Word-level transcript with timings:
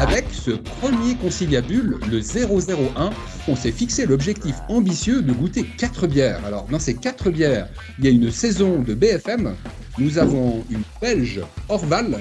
Avec 0.00 0.24
ce 0.32 0.50
premier 0.50 1.14
conciliabule, 1.16 1.98
le 2.10 2.20
001, 2.20 3.10
on 3.48 3.56
s'est 3.56 3.70
fixé 3.70 4.06
l'objectif 4.06 4.56
ambitieux 4.68 5.20
de 5.20 5.32
goûter 5.32 5.64
4 5.78 6.06
bières. 6.06 6.44
Alors, 6.46 6.66
dans 6.68 6.78
ces 6.78 6.94
4 6.94 7.30
bières, 7.30 7.68
il 7.98 8.06
y 8.06 8.08
a 8.08 8.10
une 8.10 8.30
saison 8.30 8.80
de 8.80 8.94
BFM, 8.94 9.54
nous 9.98 10.18
avons 10.18 10.64
une 10.70 10.82
belge 11.00 11.40
Orval, 11.68 12.18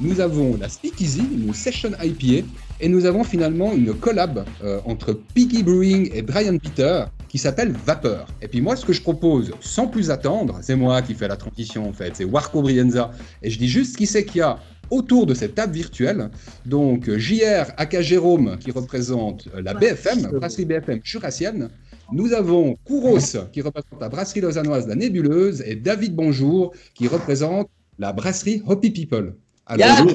nous 0.00 0.20
avons 0.20 0.56
la 0.56 0.68
Speakeasy, 0.68 1.22
une 1.32 1.52
session 1.52 1.90
IPA, 2.02 2.46
et 2.80 2.88
nous 2.88 3.04
avons 3.04 3.24
finalement 3.24 3.72
une 3.72 3.92
collab 3.94 4.44
euh, 4.62 4.80
entre 4.84 5.12
Piggy 5.34 5.62
Brewing 5.62 6.10
et 6.14 6.22
Brian 6.22 6.56
Peter 6.58 7.04
qui 7.28 7.38
s'appelle 7.38 7.72
Vapeur. 7.84 8.26
Et 8.40 8.48
puis 8.48 8.60
moi, 8.60 8.76
ce 8.76 8.86
que 8.86 8.92
je 8.92 9.02
propose, 9.02 9.52
sans 9.60 9.86
plus 9.86 10.10
attendre, 10.10 10.58
c'est 10.62 10.76
moi 10.76 11.02
qui 11.02 11.14
fais 11.14 11.28
la 11.28 11.36
transition 11.36 11.88
en 11.88 11.92
fait, 11.92 12.16
c'est 12.16 12.24
Warco 12.24 12.62
Brienza, 12.62 13.10
et 13.42 13.50
je 13.50 13.58
dis 13.58 13.68
juste 13.68 13.96
qui 13.96 14.06
c'est 14.06 14.24
qu'il 14.24 14.38
y 14.38 14.42
a 14.42 14.58
autour 14.90 15.26
de 15.26 15.34
cette 15.34 15.54
table 15.54 15.72
virtuelle. 15.74 16.30
Donc 16.66 17.10
JR 17.16 17.72
aka 17.76 18.02
Jérôme 18.02 18.56
qui 18.58 18.70
représente 18.70 19.48
la 19.54 19.74
BFM, 19.74 20.30
brasserie 20.38 20.64
BFM 20.64 21.00
jurassienne. 21.04 21.70
Nous 22.12 22.32
avons 22.32 22.76
Kouros 22.84 23.18
qui 23.52 23.62
représente 23.62 24.00
la 24.00 24.08
brasserie 24.08 24.40
lausannoise 24.40 24.86
La 24.88 24.94
Nébuleuse 24.94 25.62
et 25.66 25.76
David 25.76 26.14
Bonjour 26.14 26.74
qui 26.94 27.08
représente 27.08 27.68
la 27.98 28.12
brasserie 28.12 28.62
Hoppy 28.66 28.90
People. 28.90 29.36
Alors, 29.66 30.06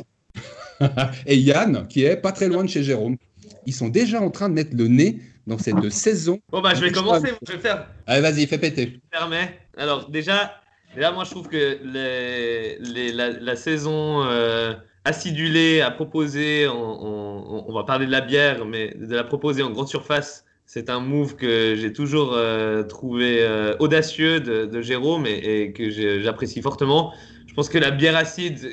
et 1.25 1.37
Yann 1.37 1.87
qui 1.87 2.03
est 2.03 2.17
pas 2.17 2.31
très 2.31 2.47
loin 2.47 2.63
de 2.63 2.69
chez 2.69 2.83
Jérôme. 2.83 3.17
Ils 3.65 3.73
sont 3.73 3.89
déjà 3.89 4.21
en 4.21 4.29
train 4.29 4.49
de 4.49 4.53
mettre 4.53 4.75
le 4.75 4.87
nez 4.87 5.19
dans 5.47 5.57
cette 5.57 5.89
saison. 5.91 6.39
Bon 6.51 6.61
bah 6.61 6.73
je 6.75 6.81
vais 6.81 6.91
commencer, 6.91 7.33
je 7.47 7.53
vais 7.53 7.59
faire. 7.59 7.89
Allez 8.07 8.21
vas-y, 8.21 8.45
fais 8.47 8.57
péter. 8.57 8.99
Permet. 9.11 9.59
Alors 9.77 10.09
déjà, 10.09 10.51
Là, 10.97 11.11
moi, 11.11 11.25
je 11.25 11.31
trouve 11.31 11.49
que 11.49 11.79
les, 11.83 13.11
la, 13.11 13.55
saison 13.55 14.23
euh, 14.23 14.73
acidulée 15.03 15.81
à 15.81 15.91
proposer, 15.91 16.67
on, 16.69 17.71
va 17.73 17.83
parler 17.83 18.05
de 18.05 18.11
la 18.11 18.21
bière, 18.21 18.65
mais 18.65 18.93
de 18.95 19.13
la 19.13 19.23
proposer 19.23 19.61
en 19.61 19.71
grande 19.71 19.89
surface, 19.89 20.44
c'est 20.65 20.89
un 20.89 20.99
move 20.99 21.35
que 21.35 21.75
j'ai 21.75 21.93
toujours 21.93 22.33
euh, 22.33 22.83
trouvé 22.83 23.37
euh, 23.41 23.75
audacieux 23.79 24.39
de, 24.39 24.81
Jérôme 24.81 25.25
et, 25.27 25.61
et 25.61 25.71
que 25.71 25.89
j'apprécie 26.21 26.61
fortement. 26.61 27.13
Je 27.55 27.61
pense 27.61 27.69
que 27.69 27.77
la 27.77 27.91
bière 27.91 28.17
acide 28.17 28.69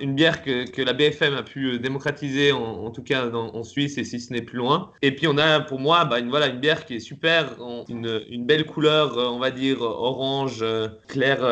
une, 0.00 0.16
bière 0.16 0.42
que, 0.42 0.82
la 0.82 0.92
BFM 0.92 1.34
a 1.34 1.44
pu 1.44 1.66
euh, 1.66 1.78
démocratiser, 1.78 2.50
en, 2.50 2.90
tout 2.90 3.04
cas 3.04 3.30
en 3.30 3.62
Suisse 3.62 3.96
et 3.96 4.02
si 4.02 4.18
ce 4.18 4.32
n'est 4.32 4.42
plus 4.42 4.58
loin. 4.58 4.90
Et 5.02 5.14
puis 5.14 5.28
on 5.28 5.38
a 5.38 5.60
pour 5.60 5.78
moi 5.78 6.04
bah, 6.04 6.18
une, 6.18 6.28
voilà, 6.28 6.48
une 6.48 6.58
bière 6.58 6.84
qui 6.84 6.96
est 6.96 6.98
super, 6.98 7.54
une, 7.88 8.44
belle 8.44 8.66
couleur, 8.66 9.16
euh, 9.16 9.28
on 9.28 9.38
va 9.38 9.52
dire 9.52 9.82
orange, 9.82 10.58
euh, 10.62 10.88
claire, 11.06 11.42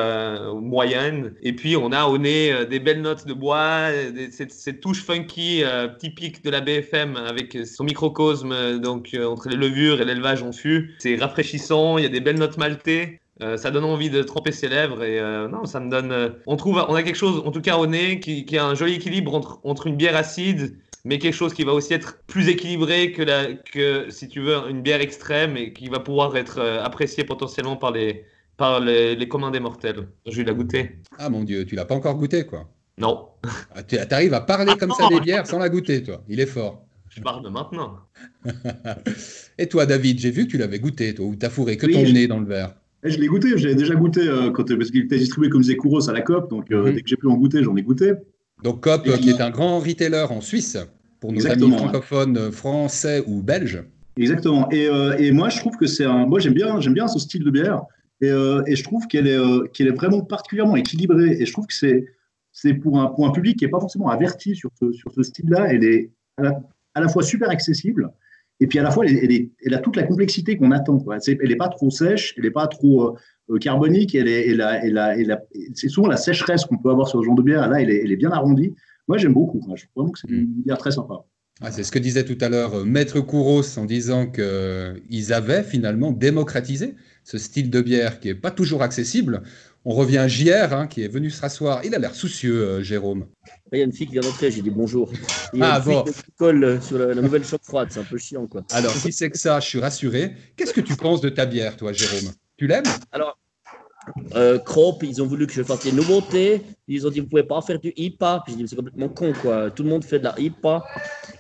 moyenne. 0.57 1.35
Et 1.45 1.53
puis 1.53 1.77
on 1.77 1.93
a 1.93 2.07
au 2.07 2.19
nez 2.19 2.67
des 2.69 2.81
belles 2.81 3.03
notes 3.03 3.29
de 3.29 3.33
bois, 3.33 3.91
cette, 4.33 4.81
touche 4.81 5.05
funky 5.05 5.63
typique 6.01 6.43
de 6.43 6.51
la 6.51 6.61
BFM 6.61 7.15
avec 7.15 7.57
son 7.65 7.85
microcosme 7.85 8.81
donc 8.81 9.17
entre 9.25 9.49
les 9.49 9.57
levures 9.57 10.01
et 10.01 10.05
l'élevage 10.05 10.43
en 10.43 10.51
fût. 10.51 10.97
C'est 10.99 11.15
rafraîchissant, 11.15 11.97
il 11.97 12.03
y 12.03 12.07
a 12.09 12.11
des 12.11 12.19
belles 12.19 12.41
notes 12.41 12.59
maltées. 12.59 13.21
Euh, 13.43 13.57
ça 13.57 13.71
donne 13.73 13.85
envie 13.85 14.11
de 14.11 14.23
tremper 14.23 14.53
ses 14.53 14.69
lèvres 14.69 15.03
et 15.03 15.19
euh, 15.19 15.49
non, 15.49 15.65
ça 15.65 15.81
me 15.81 15.91
donne. 15.91 16.13
Euh, 16.13 16.29
on 16.47 16.57
trouve, 16.57 16.85
on 16.89 16.95
a 16.95 17.03
quelque 17.03 17.17
chose, 17.17 17.43
en 17.45 17.51
tout 17.51 17.61
cas 17.61 17.77
au 17.77 17.87
nez, 17.87 18.21
qui, 18.21 18.45
qui 18.45 18.57
a 18.59 18.65
un 18.65 18.75
joli 18.75 18.95
équilibre 18.95 19.35
entre, 19.35 19.59
entre 19.65 19.89
une 19.89 19.97
bière 19.97 20.15
acide, 20.15 20.77
mais 21.05 21.19
quelque 21.19 21.35
chose 21.35 21.53
qui 21.53 21.65
va 21.65 21.73
aussi 21.73 21.95
être 21.95 22.23
plus 22.29 22.49
équilibré 22.49 23.11
que, 23.11 23.23
la, 23.23 23.53
que 23.55 24.09
si 24.11 24.29
tu 24.29 24.41
veux, 24.41 24.57
une 24.71 24.83
bière 24.83 25.01
extrême 25.01 25.57
et 25.57 25.73
qui 25.73 25.89
va 25.89 25.99
pouvoir 25.99 26.37
être 26.37 26.61
appréciée 26.61 27.25
potentiellement 27.25 27.77
par 27.77 27.91
les, 27.91 28.25
par 28.57 28.79
les, 28.79 29.17
les 29.17 29.29
communs 29.29 29.51
des 29.51 29.61
mortels. 29.61 30.07
Je 30.27 30.37
vais 30.37 30.45
la 30.45 30.55
goûter. 30.55 30.99
Ah 31.19 31.29
mon 31.29 31.43
dieu, 31.43 31.65
tu 31.67 31.75
l'as 31.75 31.85
pas 31.85 31.97
encore 31.97 32.15
goûté 32.15 32.47
quoi 32.47 32.69
Non. 32.99 33.27
Ah, 33.75 33.83
tu 33.83 33.99
arrives 33.99 34.35
à 34.35 34.43
parler 34.43 34.77
comme 34.79 34.93
ça 34.93 35.09
des 35.09 35.21
bières 35.21 35.47
sans 35.47 35.59
la 35.59 35.69
goûter, 35.69 36.05
toi. 36.05 36.23
Il 36.29 36.39
est 36.39 36.47
fort. 36.47 36.85
Je 37.11 37.21
parle 37.21 37.45
de 37.45 37.49
maintenant. 37.49 37.99
et 39.59 39.69
toi, 39.69 39.87
David, 39.87 40.21
j'ai 40.21 40.31
vu 40.31 40.47
que 40.47 40.53
tu 40.53 40.59
l'avais 40.59 40.79
goûté, 40.79 41.15
toi, 41.15 41.27
ou 41.27 41.37
t'as 41.37 41.51
fourré 41.51 41.77
que 41.77 41.87
ton 41.87 42.03
nez 42.03 42.27
dans 42.27 42.41
le 42.41 42.47
verre. 42.47 42.75
Eh, 43.05 43.11
je 43.11 43.19
l'ai 43.19 43.27
goûté, 43.27 43.57
j'avais 43.59 43.75
déjà 43.75 43.95
goûté 43.95 44.21
euh, 44.23 44.51
quand, 44.51 44.65
parce 44.77 44.91
qu'il 44.91 45.05
était 45.05 45.19
distribué 45.19 45.51
comme 45.51 45.63
Kouros 45.77 46.09
à 46.09 46.13
la 46.13 46.23
COP, 46.23 46.49
donc 46.51 46.71
euh, 46.71 46.87
mhm. 46.87 46.95
dès 46.95 47.03
que 47.03 47.09
j'ai 47.09 47.17
pu 47.17 47.27
en 47.27 47.35
goûter, 47.35 47.63
j'en 47.63 47.77
ai 47.77 47.83
goûté. 47.83 48.13
Donc 48.63 48.83
COP, 48.83 49.05
qui 49.19 49.31
est 49.31 49.41
un 49.41 49.51
grand 49.51 49.79
retailer 49.79 50.27
en 50.31 50.41
Suisse, 50.41 50.79
pour 51.21 51.33
nos 51.33 51.47
amis 51.47 51.71
francophones 51.73 52.39
euh, 52.39 52.51
français 52.51 53.23
ou 53.27 53.43
belges. 53.43 53.85
Exactement. 54.17 54.69
Et, 54.71 54.89
et, 55.19 55.33
moi, 55.33 55.49
je 55.49 55.59
trouve 55.59 55.77
que 55.77 55.87
c'est 55.87 56.05
un. 56.05 56.25
Moi, 56.25 56.39
j'aime 56.39 56.55
bien, 56.55 56.79
j'aime 56.79 56.95
bien 56.95 57.09
ce 57.09 57.19
style 57.19 57.43
de 57.43 57.51
bière, 57.51 57.83
et, 58.21 58.29
et 58.29 58.77
je 58.77 58.85
trouve 58.85 59.09
qu'elle 59.09 59.27
est, 59.27 59.39
qu'elle 59.73 59.89
est 59.89 59.97
vraiment 59.97 60.21
particulièrement 60.21 60.77
équilibrée. 60.77 61.37
Et 61.41 61.45
je 61.45 61.53
trouve 61.53 61.67
que 61.67 61.75
c'est, 61.75 62.07
c'est 62.53 62.75
pour 62.75 63.01
un, 63.01 63.09
pour 63.09 63.27
un 63.27 63.33
public 63.33 63.59
qui 63.59 63.65
n'est 63.65 63.71
pas 63.71 63.81
forcément 63.81 64.09
averti 64.09 64.55
sur 64.55 64.71
ce, 64.81 64.93
sur 64.93 65.13
ce 65.13 65.25
style-là, 65.25 65.67
elle 65.69 65.85
est 65.85 66.11
à 66.39 67.01
la, 67.01 67.09
fois 67.09 67.25
super 67.25 67.51
accessible 67.51 68.11
et 68.61 68.67
puis 68.67 68.79
à 68.79 68.83
la 68.83 68.91
fois, 68.91 69.05
elle, 69.07 69.75
a 69.75 69.79
toute 69.79 69.97
la 69.97 70.05
complexité 70.05 70.57
qu'on 70.57 70.71
attend. 70.71 71.05
elle 71.27 71.49
n'est 71.49 71.57
pas 71.57 71.69
trop 71.69 71.91
sèche, 71.91 72.35
elle 72.37 72.45
n'est 72.45 72.51
pas 72.51 72.67
trop 72.67 73.17
carbonique, 73.61 74.15
est, 74.15 74.57
c'est 75.75 75.89
souvent 75.89 76.09
la 76.09 76.17
sécheresse 76.17 76.65
qu'on 76.65 76.79
peut 76.79 76.91
avoir 76.91 77.09
sur 77.09 77.21
ce 77.21 77.25
genre 77.25 77.35
de 77.35 77.43
bière. 77.43 77.69
Là, 77.69 77.81
elle 77.81 77.91
est, 77.91 78.17
bien 78.17 78.31
arrondie. 78.31 78.75
Moi, 79.09 79.19
j'aime 79.19 79.35
beaucoup. 79.35 79.61
je 79.75 79.85
trouve 79.95 80.13
que 80.13 80.19
c'est 80.19 80.31
une 80.31 80.63
bière 80.65 80.79
très 80.79 80.93
sympa. 80.93 81.25
Ah, 81.61 81.71
c'est 81.71 81.85
ce 81.85 81.93
que 81.93 82.01
disait 82.01 82.25
tout 82.25 82.39
à 82.41 82.49
l'heure 82.49 82.75
euh, 82.75 82.85
Maître 82.85 83.21
Kouros 83.21 83.79
en 83.79 83.85
disant 83.85 84.27
qu'ils 84.27 84.43
euh, 84.43 85.31
avaient 85.31 85.63
finalement 85.63 86.11
démocratisé 86.11 86.95
ce 87.23 87.39
style 87.39 87.71
de 87.71 87.81
bière 87.81 88.19
qui 88.19 88.29
n'est 88.29 88.35
pas 88.35 88.51
toujours 88.51 88.83
accessible. 88.83 89.43
On 89.85 89.93
revient 89.93 90.19
à 90.19 90.27
JR, 90.27 90.73
hein, 90.73 90.89
qui 90.89 91.03
est 91.03 91.09
venu 91.09 91.31
se 91.31 91.41
rasseoir. 91.41 91.83
Il 91.85 91.95
a 91.95 91.99
l'air 91.99 92.15
soucieux, 92.15 92.61
euh, 92.61 92.83
Jérôme. 92.83 93.27
Il 93.77 93.81
y 93.81 93.83
a 93.83 93.85
une 93.85 93.93
fille 93.93 94.07
qui 94.07 94.13
vient 94.13 94.23
d'entrer, 94.23 94.51
j'ai 94.51 94.63
dit 94.63 94.71
bonjour. 94.71 95.11
Il 95.53 95.61
y 95.61 95.63
a 95.63 95.75
ah, 95.75 95.79
une 95.79 95.85
bon. 95.85 96.05
qui 96.05 96.33
colle 96.39 96.65
euh, 96.65 96.81
sur 96.81 96.99
la, 96.99 97.15
nouvelle 97.15 97.45
choc 97.45 97.61
froide, 97.63 97.89
c'est 97.91 98.01
un 98.01 98.05
peu 98.05 98.19
chiant. 98.19 98.47
quoi. 98.47 98.63
Alors, 98.73 98.93
si 98.93 99.13
c'est 99.13 99.31
que 99.31 99.39
ça, 99.39 99.61
je 99.61 99.69
suis 99.69 99.81
rassuré. 99.81 100.35
Qu'est-ce 100.57 100.73
que 100.73 100.81
tu 100.81 100.97
penses 100.97 101.21
de 101.21 101.29
ta 101.29 101.47
bière, 101.47 101.77
toi, 101.77 101.93
Jérôme? 101.93 102.33
Tu 102.57 102.67
l'aimes? 102.67 102.85
Alors, 103.11 103.39
euh, 104.37 104.59
Crop, 104.59 105.03
ils 105.03 105.23
ont 105.23 105.27
voulu 105.27 105.47
que 105.47 105.53
je 105.53 105.63
fasse 105.63 105.83
des 105.83 105.93
nouveautés. 105.93 106.63
Ils 106.87 107.07
ont 107.07 107.11
dit, 107.11 107.21
vous 107.21 107.27
pouvez 107.27 107.43
pas 107.43 107.61
faire 107.63 107.81
du 107.81 107.93
IPA. 107.97 108.43
Puis 108.45 108.55
j'ai 108.55 108.63
dit, 108.63 108.69
c'est 108.69 108.77
complètement 108.77 109.09
con, 109.09 109.33
quoi. 109.41 109.71
Tout 109.71 109.83
le 109.83 109.89
monde 109.89 110.05
fait 110.05 110.19
de 110.19 110.25
la 110.25 110.39
IPA. 110.39 110.85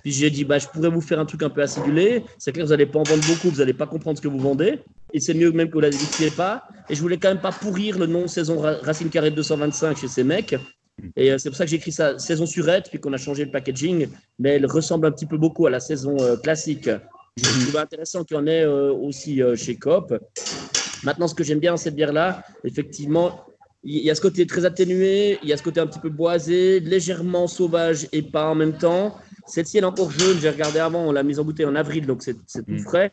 Puis 0.02 0.12
j'ai 0.12 0.30
dit, 0.30 0.44
bah, 0.44 0.58
je 0.58 0.66
pourrais 0.66 0.90
vous 0.90 1.00
faire 1.00 1.20
un 1.20 1.26
truc 1.26 1.42
un 1.42 1.50
peu 1.50 1.62
acidulé. 1.62 2.24
C'est 2.38 2.52
clair, 2.52 2.66
vous 2.66 2.70
n'allez 2.70 2.86
pas 2.86 2.98
en 2.98 3.04
vendre 3.04 3.24
beaucoup, 3.26 3.50
vous 3.50 3.58
n'allez 3.58 3.74
pas 3.74 3.86
comprendre 3.86 4.18
ce 4.18 4.22
que 4.22 4.28
vous 4.28 4.40
vendez 4.40 4.80
et 5.14 5.20
c'est 5.20 5.32
mieux 5.32 5.52
même 5.52 5.68
que 5.68 5.74
vous 5.74 5.80
ne 5.80 5.88
la 5.88 6.30
pas. 6.32 6.64
Et 6.90 6.94
je 6.94 7.00
voulais 7.00 7.16
quand 7.16 7.28
même 7.28 7.40
pas 7.40 7.52
pourrir 7.52 7.98
le 7.98 8.06
nom 8.06 8.26
saison 8.26 8.58
Racine 8.60 9.08
Carré 9.08 9.30
225 9.30 9.96
chez 9.96 10.08
ces 10.08 10.24
mecs. 10.24 10.56
Et 11.16 11.30
euh, 11.30 11.38
c'est 11.38 11.48
pour 11.50 11.56
ça 11.56 11.64
que 11.64 11.70
j'ai 11.70 11.76
écrit 11.76 11.92
ça 11.92 12.18
saison 12.18 12.46
surette, 12.46 12.88
puis 12.90 12.98
qu'on 12.98 13.12
a 13.12 13.16
changé 13.16 13.44
le 13.44 13.50
packaging. 13.50 14.08
Mais 14.38 14.50
elle 14.50 14.66
ressemble 14.66 15.06
un 15.06 15.12
petit 15.12 15.26
peu 15.26 15.38
beaucoup 15.38 15.66
à 15.66 15.70
la 15.70 15.80
saison 15.80 16.16
euh, 16.20 16.36
classique. 16.36 16.88
Je 17.36 17.62
trouve 17.66 17.76
intéressant 17.76 18.24
qu'il 18.24 18.36
y 18.36 18.40
en 18.40 18.46
ait 18.46 18.62
euh, 18.62 18.92
aussi 18.92 19.40
chez 19.56 19.76
Coop. 19.76 20.14
Maintenant, 21.02 21.28
ce 21.28 21.34
que 21.34 21.44
j'aime 21.44 21.58
bien 21.58 21.72
dans 21.72 21.76
cette 21.76 21.96
bière-là, 21.96 22.42
effectivement, 22.64 23.44
il 23.82 24.02
y 24.02 24.10
a 24.10 24.14
ce 24.14 24.20
côté 24.20 24.46
très 24.46 24.64
atténué, 24.64 25.38
il 25.42 25.48
y 25.48 25.52
a 25.52 25.56
ce 25.56 25.62
côté 25.62 25.80
un 25.80 25.86
petit 25.86 25.98
peu 25.98 26.08
boisé, 26.08 26.80
légèrement 26.80 27.46
sauvage 27.46 28.08
et 28.12 28.22
pas 28.22 28.48
en 28.48 28.54
même 28.54 28.78
temps. 28.78 29.16
Celle-ci, 29.46 29.76
elle 29.76 29.84
est 29.84 29.86
encore 29.86 30.10
jaune. 30.10 30.38
J'ai 30.40 30.48
regardé 30.48 30.78
avant, 30.78 31.00
on 31.00 31.12
l'a 31.12 31.22
mise 31.22 31.38
en 31.38 31.44
bouteille 31.44 31.66
en 31.66 31.74
avril, 31.74 32.06
donc 32.06 32.22
c'est 32.22 32.34
tout 32.34 32.64
mm. 32.66 32.78
frais. 32.78 33.12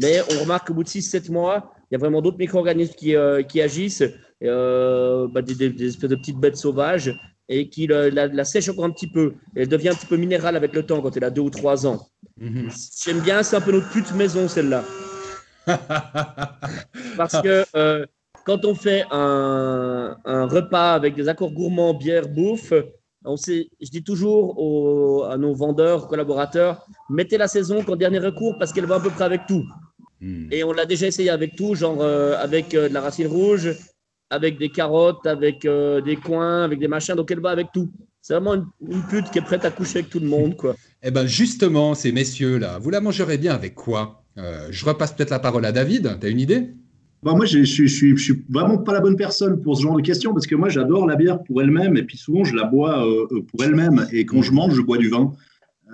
Mais 0.00 0.20
on 0.30 0.40
remarque 0.40 0.68
qu'au 0.68 0.74
bout 0.74 0.84
de 0.84 0.88
6-7 0.88 1.30
mois, 1.30 1.74
il 1.90 1.94
y 1.94 1.96
a 1.96 1.98
vraiment 1.98 2.22
d'autres 2.22 2.38
micro-organismes 2.38 2.94
qui, 2.94 3.14
euh, 3.14 3.42
qui 3.42 3.60
agissent, 3.60 4.04
euh, 4.44 5.28
bah, 5.28 5.42
des, 5.42 5.86
espèces 5.86 6.10
de 6.10 6.16
petites 6.16 6.38
bêtes 6.38 6.56
sauvages, 6.56 7.18
et 7.48 7.68
qui 7.68 7.86
la, 7.86 8.44
sèchent 8.44 8.68
encore 8.68 8.84
un 8.84 8.90
petit 8.90 9.10
peu. 9.10 9.34
elle 9.54 9.68
devient 9.68 9.90
un 9.90 9.94
petit 9.94 10.06
peu 10.06 10.16
minérale 10.16 10.56
avec 10.56 10.72
le 10.72 10.84
temps 10.84 11.00
quand 11.02 11.16
elle 11.16 11.24
a 11.24 11.30
2 11.30 11.40
ou 11.42 11.50
3 11.50 11.86
ans. 11.86 12.06
Mhm. 12.40 12.70
J'aime 13.04 13.20
bien, 13.20 13.42
c'est 13.42 13.56
un 13.56 13.60
peu 13.60 13.72
notre 13.72 13.90
pute 13.90 14.12
maison, 14.14 14.48
celle-là. 14.48 14.84
Parce 17.16 17.40
que 17.42 17.64
euh, 17.76 18.06
quand 18.44 18.64
on 18.64 18.74
fait 18.74 19.04
un, 19.10 20.16
un, 20.24 20.46
repas 20.46 20.94
avec 20.94 21.14
des 21.14 21.28
accords 21.28 21.52
gourmands, 21.52 21.94
bière, 21.94 22.28
bouffe, 22.28 22.72
on 23.24 23.36
sait, 23.36 23.68
je 23.80 23.90
dis 23.90 24.02
toujours 24.02 25.28
à 25.30 25.36
nos 25.36 25.54
vendeurs, 25.54 26.08
collaborateurs, 26.08 26.86
mettez 27.08 27.38
la 27.38 27.48
saison 27.48 27.82
qu'en 27.82 27.96
dernier 27.96 28.18
recours 28.18 28.56
parce 28.58 28.72
qu'elle 28.72 28.86
va 28.86 28.96
à 28.96 29.00
peu 29.00 29.10
près 29.10 29.24
avec 29.24 29.46
tout. 29.46 29.64
Hmm. 30.20 30.46
Et 30.52 30.62
on 30.62 30.72
l'a 30.72 30.86
déjà 30.86 31.08
essayé 31.08 31.30
avec 31.30 31.56
tout, 31.56 31.74
genre 31.74 32.00
euh, 32.00 32.36
avec 32.38 32.74
euh, 32.74 32.88
de 32.88 32.94
la 32.94 33.00
racine 33.00 33.26
rouge, 33.26 33.70
avec 34.32 34.58
des 34.58 34.70
carottes, 34.70 35.26
avec 35.26 35.64
euh, 35.64 36.00
des 36.00 36.16
coins, 36.16 36.64
avec 36.64 36.78
des 36.78 36.88
machins. 36.88 37.14
Donc 37.14 37.30
elle 37.30 37.40
va 37.40 37.50
avec 37.50 37.68
tout. 37.72 37.88
C'est 38.20 38.34
vraiment 38.34 38.54
une, 38.54 39.02
pute 39.10 39.30
qui 39.30 39.38
est 39.38 39.42
prête 39.42 39.64
à 39.64 39.70
coucher 39.70 39.98
avec 39.98 40.10
tout 40.10 40.20
le 40.20 40.28
monde, 40.28 40.56
quoi. 40.56 40.74
Eh 41.02 41.10
ben 41.10 41.26
justement, 41.26 41.94
ces 41.94 42.12
messieurs-là, 42.12 42.78
vous 42.78 42.90
la 42.90 43.00
mangerez 43.00 43.38
bien 43.38 43.54
avec 43.54 43.74
quoi? 43.74 44.24
Je 44.70 44.84
repasse 44.84 45.12
peut-être 45.12 45.30
la 45.30 45.40
parole 45.40 45.64
à 45.64 45.72
David. 45.72 46.18
T'as 46.20 46.30
une 46.30 46.40
idée? 46.40 46.70
Bah 47.22 47.34
moi, 47.36 47.46
je 47.46 47.60
ne 47.60 47.64
suis, 47.64 48.44
vraiment 48.48 48.78
pas 48.78 48.92
la 48.92 49.00
bonne 49.00 49.16
personne 49.16 49.62
pour 49.62 49.76
ce 49.76 49.82
genre 49.82 49.96
de 49.96 50.02
questions 50.02 50.32
parce 50.32 50.46
que 50.46 50.56
moi, 50.56 50.68
j'adore 50.68 51.06
la 51.06 51.14
bière 51.14 51.40
pour 51.44 51.62
elle-même 51.62 51.96
et 51.96 52.02
puis 52.02 52.18
souvent, 52.18 52.42
je 52.42 52.56
la 52.56 52.64
bois 52.64 53.06
euh, 53.06 53.26
euh, 53.30 53.42
pour 53.42 53.62
elle-même. 53.62 54.06
Et 54.12 54.26
quand 54.26 54.42
je 54.42 54.50
mange, 54.50 54.74
je 54.74 54.80
bois 54.80 54.98
du 54.98 55.08
vin. 55.08 55.32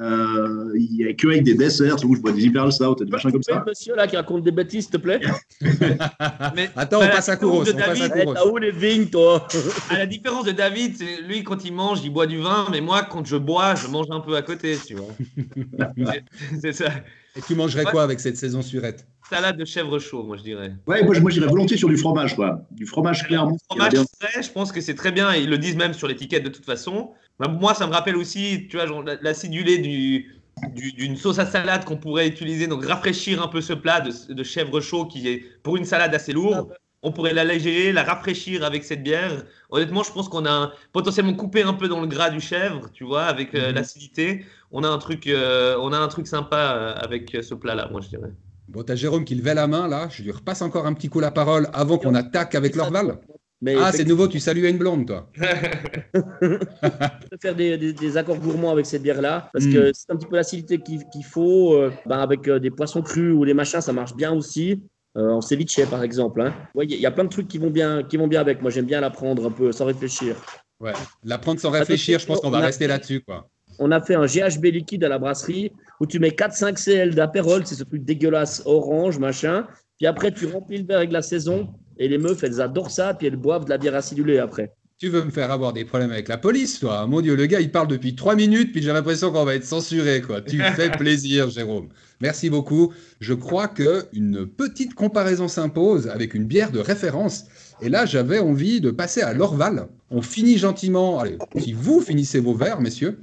Euh, 0.00 0.70
il 0.76 0.92
n'y 0.96 1.04
a 1.04 1.12
que 1.12 1.26
avec 1.26 1.42
des 1.42 1.54
desserts, 1.54 1.96
où 2.04 2.14
je 2.14 2.20
bois 2.20 2.30
des 2.30 2.46
Imperial 2.46 2.70
Stout 2.70 2.94
des 3.04 3.10
machins 3.10 3.32
comme 3.32 3.42
ça. 3.42 3.64
monsieur 3.66 3.96
là 3.96 4.06
qui 4.06 4.16
raconte 4.16 4.44
des 4.44 4.52
bêtises, 4.52 4.84
s'il 4.84 4.92
te 4.92 4.96
plaît. 4.96 5.20
Mais 6.54 6.70
Attends, 6.76 7.00
on 7.02 7.08
passe 7.08 7.28
à 7.28 7.36
Kouros. 7.36 7.64
T'as 7.64 8.46
où 8.46 8.56
les 8.58 8.70
vignes, 8.70 9.06
toi? 9.06 9.46
À 9.90 9.98
la 9.98 10.06
différence 10.06 10.44
de 10.44 10.52
David, 10.52 10.96
c'est- 10.96 11.20
lui, 11.22 11.42
quand 11.42 11.64
il 11.64 11.72
mange, 11.72 12.00
il 12.04 12.10
boit 12.10 12.26
du 12.26 12.38
vin, 12.38 12.66
mais 12.70 12.80
moi, 12.80 13.02
quand 13.02 13.26
je 13.26 13.36
bois, 13.36 13.74
je 13.74 13.88
mange 13.88 14.06
un 14.10 14.20
peu 14.20 14.36
à 14.36 14.42
côté, 14.42 14.76
tu 14.86 14.94
vois. 14.94 15.08
C'est- 16.60 16.72
ça. 16.72 16.90
Et 17.36 17.40
tu 17.42 17.54
mangerais 17.54 17.84
quoi 17.84 18.02
avec 18.02 18.20
cette 18.20 18.36
saison 18.36 18.62
surette? 18.62 19.06
Salade 19.28 19.56
de 19.58 19.64
chèvre 19.64 19.98
chaud, 19.98 20.22
moi, 20.22 20.36
je 20.36 20.42
dirais. 20.42 20.72
Ouais, 20.86 21.02
moi, 21.04 21.14
je- 21.14 21.20
moi 21.20 21.30
j'irais 21.30 21.46
volontiers 21.48 21.76
sur 21.76 21.88
du 21.88 21.96
fromage, 21.96 22.34
quoi. 22.34 22.62
Du 22.70 22.86
fromage 22.86 23.24
clairement. 23.26 23.56
Irait 23.74 23.90
fromage 23.90 24.06
frais, 24.20 24.42
je 24.42 24.50
pense 24.50 24.72
que 24.72 24.80
c'est 24.80 24.94
très 24.94 25.12
bien, 25.12 25.32
et 25.34 25.40
ils 25.42 25.50
le 25.50 25.58
disent 25.58 25.76
même 25.76 25.92
sur 25.92 26.08
l'étiquette 26.08 26.44
de 26.44 26.48
toute 26.48 26.64
façon. 26.64 27.10
Bah, 27.38 27.48
moi, 27.48 27.74
ça 27.74 27.86
me 27.86 27.92
rappelle 27.92 28.16
aussi, 28.16 28.66
tu 28.68 28.76
vois, 28.76 28.86
genre, 28.86 29.04
l'acidulé 29.22 29.78
du, 29.78 30.40
du- 30.74 30.92
d'une 30.92 31.16
sauce 31.16 31.38
à 31.38 31.46
salade 31.46 31.84
qu'on 31.84 31.96
pourrait 31.96 32.26
utiliser, 32.28 32.66
donc 32.66 32.84
rafraîchir 32.84 33.42
un 33.42 33.48
peu 33.48 33.60
ce 33.60 33.72
plat 33.72 34.00
de, 34.00 34.32
de 34.32 34.42
chèvre 34.42 34.80
chaud 34.80 35.06
qui 35.06 35.28
est 35.28 35.44
pour 35.62 35.76
une 35.76 35.84
salade 35.84 36.14
assez 36.14 36.32
lourde. 36.32 36.72
On 37.00 37.12
pourrait 37.12 37.32
l'alléger, 37.32 37.92
la 37.92 38.02
rafraîchir 38.02 38.64
avec 38.64 38.82
cette 38.82 39.04
bière. 39.04 39.44
Honnêtement, 39.70 40.02
je 40.02 40.10
pense 40.10 40.28
qu'on 40.28 40.44
a 40.46 40.50
un- 40.50 40.72
potentiellement 40.92 41.34
coupé 41.34 41.62
un 41.62 41.74
peu 41.74 41.86
dans 41.86 42.00
le 42.00 42.08
gras 42.08 42.28
du 42.30 42.40
chèvre, 42.40 42.90
tu 42.92 43.04
vois, 43.04 43.22
avec 43.26 43.54
euh, 43.54 43.68
Mhm. 43.68 43.74
l'acidité. 43.76 44.44
On 44.72 44.82
a 44.82 44.88
un 44.88 44.98
truc, 44.98 45.28
euh, 45.28 45.76
on 45.80 45.92
a 45.92 45.98
un 45.98 46.08
truc 46.08 46.26
sympa 46.26 46.56
euh, 46.74 46.94
avec 46.96 47.36
ce 47.40 47.54
plat-là, 47.54 47.88
moi 47.92 48.00
je 48.00 48.08
dirais. 48.08 48.32
Bon, 48.66 48.82
t'as 48.82 48.96
Jérôme 48.96 49.24
qui 49.24 49.36
levait 49.36 49.54
la 49.54 49.68
main 49.68 49.86
là. 49.86 50.08
Je 50.10 50.24
lui 50.24 50.32
repasse 50.32 50.60
encore 50.60 50.86
un 50.86 50.92
petit 50.92 51.08
coup 51.08 51.20
la 51.20 51.30
parole 51.30 51.68
avant 51.72 51.98
qu'on 51.98 52.16
attaque 52.16 52.56
avec 52.56 52.74
l'Orval. 52.74 53.18
Mais 53.60 53.74
Ah, 53.76 53.90
c'est 53.92 54.04
nouveau, 54.04 54.28
tu 54.28 54.38
salues 54.38 54.68
une 54.68 54.78
blonde, 54.78 55.06
toi. 55.06 55.28
de 56.42 57.36
faire 57.40 57.54
des, 57.54 57.76
des- 57.76 57.92
des 57.92 58.16
accords 58.16 58.38
gourmands 58.38 58.70
avec 58.70 58.86
cette 58.86 59.02
bière-là, 59.02 59.50
parce 59.52 59.64
Mm. 59.66 59.72
que 59.72 59.92
c'est 59.92 60.10
un 60.12 60.16
petit 60.16 60.26
peu 60.26 60.36
l'acidité 60.36 60.78
qu'il 60.78 61.04
qu'il 61.12 61.24
faut. 61.24 61.74
euh, 61.74 61.90
ben, 62.06 62.18
avec 62.18 62.46
euh, 62.48 62.58
des 62.58 62.70
poissons 62.70 63.02
crus 63.02 63.32
ou 63.34 63.44
des 63.44 63.54
machins, 63.54 63.80
ça 63.80 63.92
marche 63.92 64.14
bien 64.14 64.32
aussi. 64.32 64.80
Euh, 65.16 65.30
en 65.30 65.40
ceviche, 65.40 65.84
par 65.86 66.02
exemple. 66.04 66.40
hein. 66.42 66.54
Ouais, 66.74 66.84
Il 66.84 66.90
y, 66.92 66.94
a- 66.94 66.96
il 66.98 67.02
y 67.02 67.06
a 67.06 67.10
plein 67.10 67.24
de 67.24 67.28
trucs 67.30 67.48
qui 67.48 67.58
vont 67.58 67.70
bien, 67.70 68.02
qui 68.04 68.16
vont 68.16 68.28
bien 68.28 68.40
avec. 68.40 68.62
Moi, 68.62 68.70
j'aime 68.70 68.84
bien 68.86 69.00
la 69.00 69.10
prendre 69.10 69.46
un 69.46 69.50
peu 69.50 69.72
sans 69.72 69.86
réfléchir. 69.86 70.36
Ouais. 70.80 70.92
La 71.24 71.38
prendre 71.38 71.58
sans 71.58 71.70
réfléchir, 71.70 72.20
je 72.20 72.26
pense 72.26 72.40
qu'on 72.40 72.50
va 72.50 72.58
a- 72.58 72.66
rester 72.66 72.86
là-dessus, 72.86 73.20
quoi. 73.22 73.48
On 73.80 73.90
a 73.90 74.00
fait 74.00 74.14
un 74.14 74.26
GHB 74.26 74.66
liquide 74.66 75.02
à 75.04 75.08
la 75.08 75.18
brasserie 75.18 75.72
où 76.00 76.06
tu 76.06 76.18
mets 76.20 76.30
4-5 76.30 76.78
CL 76.78 77.14
d'apérole, 77.14 77.66
c'est 77.66 77.74
ce 77.74 77.84
truc 77.84 78.04
dégueulasse 78.04 78.62
orange, 78.64 79.18
machin. 79.18 79.66
Puis 79.96 80.06
après, 80.06 80.30
tu 80.30 80.46
remplis 80.46 80.78
le 80.78 80.84
verre 80.86 80.98
avec 80.98 81.10
la 81.12 81.22
saison 81.22 81.68
et 81.98 82.08
les 82.08 82.18
meufs, 82.18 82.42
elles 82.42 82.60
adorent 82.60 82.90
ça, 82.90 83.14
puis 83.14 83.26
elles 83.26 83.36
boivent 83.36 83.64
de 83.64 83.70
la 83.70 83.78
bière 83.78 83.94
acidulée 83.94 84.38
après. 84.38 84.72
Tu 84.98 85.08
veux 85.08 85.22
me 85.22 85.30
faire 85.30 85.52
avoir 85.52 85.72
des 85.72 85.84
problèmes 85.84 86.10
avec 86.10 86.26
la 86.26 86.38
police, 86.38 86.80
toi 86.80 87.06
Mon 87.06 87.20
Dieu, 87.20 87.36
le 87.36 87.46
gars, 87.46 87.60
il 87.60 87.70
parle 87.70 87.86
depuis 87.86 88.16
trois 88.16 88.34
minutes, 88.34 88.72
puis 88.72 88.82
j'ai 88.82 88.92
l'impression 88.92 89.30
qu'on 89.30 89.44
va 89.44 89.54
être 89.54 89.64
censuré, 89.64 90.22
quoi. 90.22 90.40
Tu 90.40 90.58
fais 90.76 90.90
plaisir, 90.90 91.50
Jérôme. 91.50 91.88
Merci 92.20 92.50
beaucoup. 92.50 92.92
Je 93.20 93.32
crois 93.32 93.68
que 93.68 94.06
une 94.12 94.44
petite 94.46 94.94
comparaison 94.94 95.46
s'impose 95.46 96.08
avec 96.08 96.34
une 96.34 96.46
bière 96.46 96.72
de 96.72 96.80
référence. 96.80 97.44
Et 97.80 97.88
là, 97.88 98.06
j'avais 98.06 98.40
envie 98.40 98.80
de 98.80 98.90
passer 98.90 99.22
à 99.22 99.34
l'Orval. 99.34 99.86
On 100.10 100.20
finit 100.20 100.58
gentiment. 100.58 101.20
Allez, 101.20 101.38
si 101.58 101.72
vous 101.72 102.00
finissez 102.00 102.40
vos 102.40 102.54
verres, 102.54 102.80
messieurs. 102.80 103.20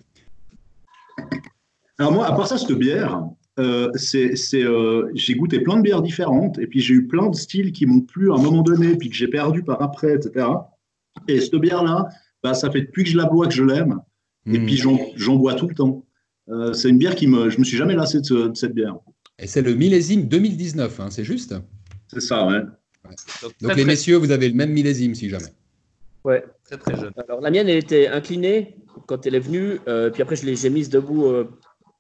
Alors 1.98 2.14
moi, 2.14 2.26
à 2.26 2.32
part 2.34 2.48
ça, 2.48 2.58
cette 2.58 2.72
bière, 2.72 3.22
euh, 3.60 3.90
c'est, 3.96 4.36
c'est, 4.36 4.64
euh, 4.64 5.10
j'ai 5.14 5.36
goûté 5.36 5.60
plein 5.62 5.78
de 5.78 5.82
bières 5.82 6.02
différentes 6.02 6.60
et 6.60 6.68
puis 6.68 6.82
j'ai 6.82 6.94
eu 6.94 7.08
plein 7.08 7.30
de 7.30 7.36
styles 7.36 7.72
qui 7.72 7.86
m'ont 7.86 8.02
plu 8.02 8.32
à 8.32 8.36
un 8.36 8.42
moment 8.42 8.62
donné 8.64 8.96
puis 8.98 9.10
que 9.10 9.16
j'ai 9.16 9.28
perdu 9.30 9.64
par 9.64 9.82
après, 9.82 10.14
etc. 10.16 10.46
Et 11.28 11.40
cette 11.40 11.56
bière-là, 11.56 12.10
bah, 12.44 12.54
ça 12.54 12.70
fait 12.70 12.82
depuis 12.82 13.04
que 13.06 13.10
je 13.10 13.18
la 13.18 13.26
bois 13.26 13.48
que 13.48 13.54
je 13.54 13.64
l'aime 13.64 14.00
et 14.48 14.60
Hmm. 14.60 14.66
puis 14.66 14.76
j'en, 14.78 15.00
j'en 15.16 15.36
bois 15.38 15.56
tout 15.56 15.68
le 15.68 15.74
temps. 15.74 16.06
Euh, 16.50 16.74
c'est 16.74 16.90
une 16.90 16.98
bière 17.00 17.16
qui 17.16 17.26
me, 17.28 17.50
je 17.50 17.58
me 17.58 17.64
suis 17.64 17.78
jamais 17.78 17.96
lassé 17.96 18.20
de, 18.20 18.26
ce- 18.26 18.48
de 18.50 18.56
cette 18.56 18.74
bière. 18.74 18.96
Et 19.40 19.48
c'est 19.48 19.62
le 19.64 19.74
millésime 19.74 20.28
2019, 20.28 21.00
hein, 21.00 21.10
c'est 21.10 21.24
juste? 21.24 21.56
C'est 22.08 22.20
ça, 22.22 22.46
ouais. 22.48 22.60
Donc, 23.42 23.54
Donc 23.62 23.72
très, 23.72 23.76
les 23.76 23.86
messieurs, 23.86 24.18
vous 24.18 24.32
avez 24.32 24.48
le 24.50 24.54
même 24.56 24.72
millésime, 24.72 25.16
si 25.16 25.30
jamais. 25.30 25.54
Ouais. 26.24 26.44
très, 26.66 26.78
très 26.78 26.96
jeune. 26.96 27.12
Alors, 27.28 27.42
la 27.42 27.50
mienne, 27.52 27.68
elle 27.70 27.78
était 27.78 28.08
inclinée 28.08 28.78
quand 29.08 29.26
elle 29.26 29.36
est 29.36 29.40
venue. 29.40 29.80
euh, 29.88 30.10
puis 30.12 30.22
après, 30.22 30.36
je 30.36 30.46
l'ai 30.46 30.56
j'ai 30.56 30.70
mise 30.70 30.90
debout 30.90 31.26
euh, 31.26 31.46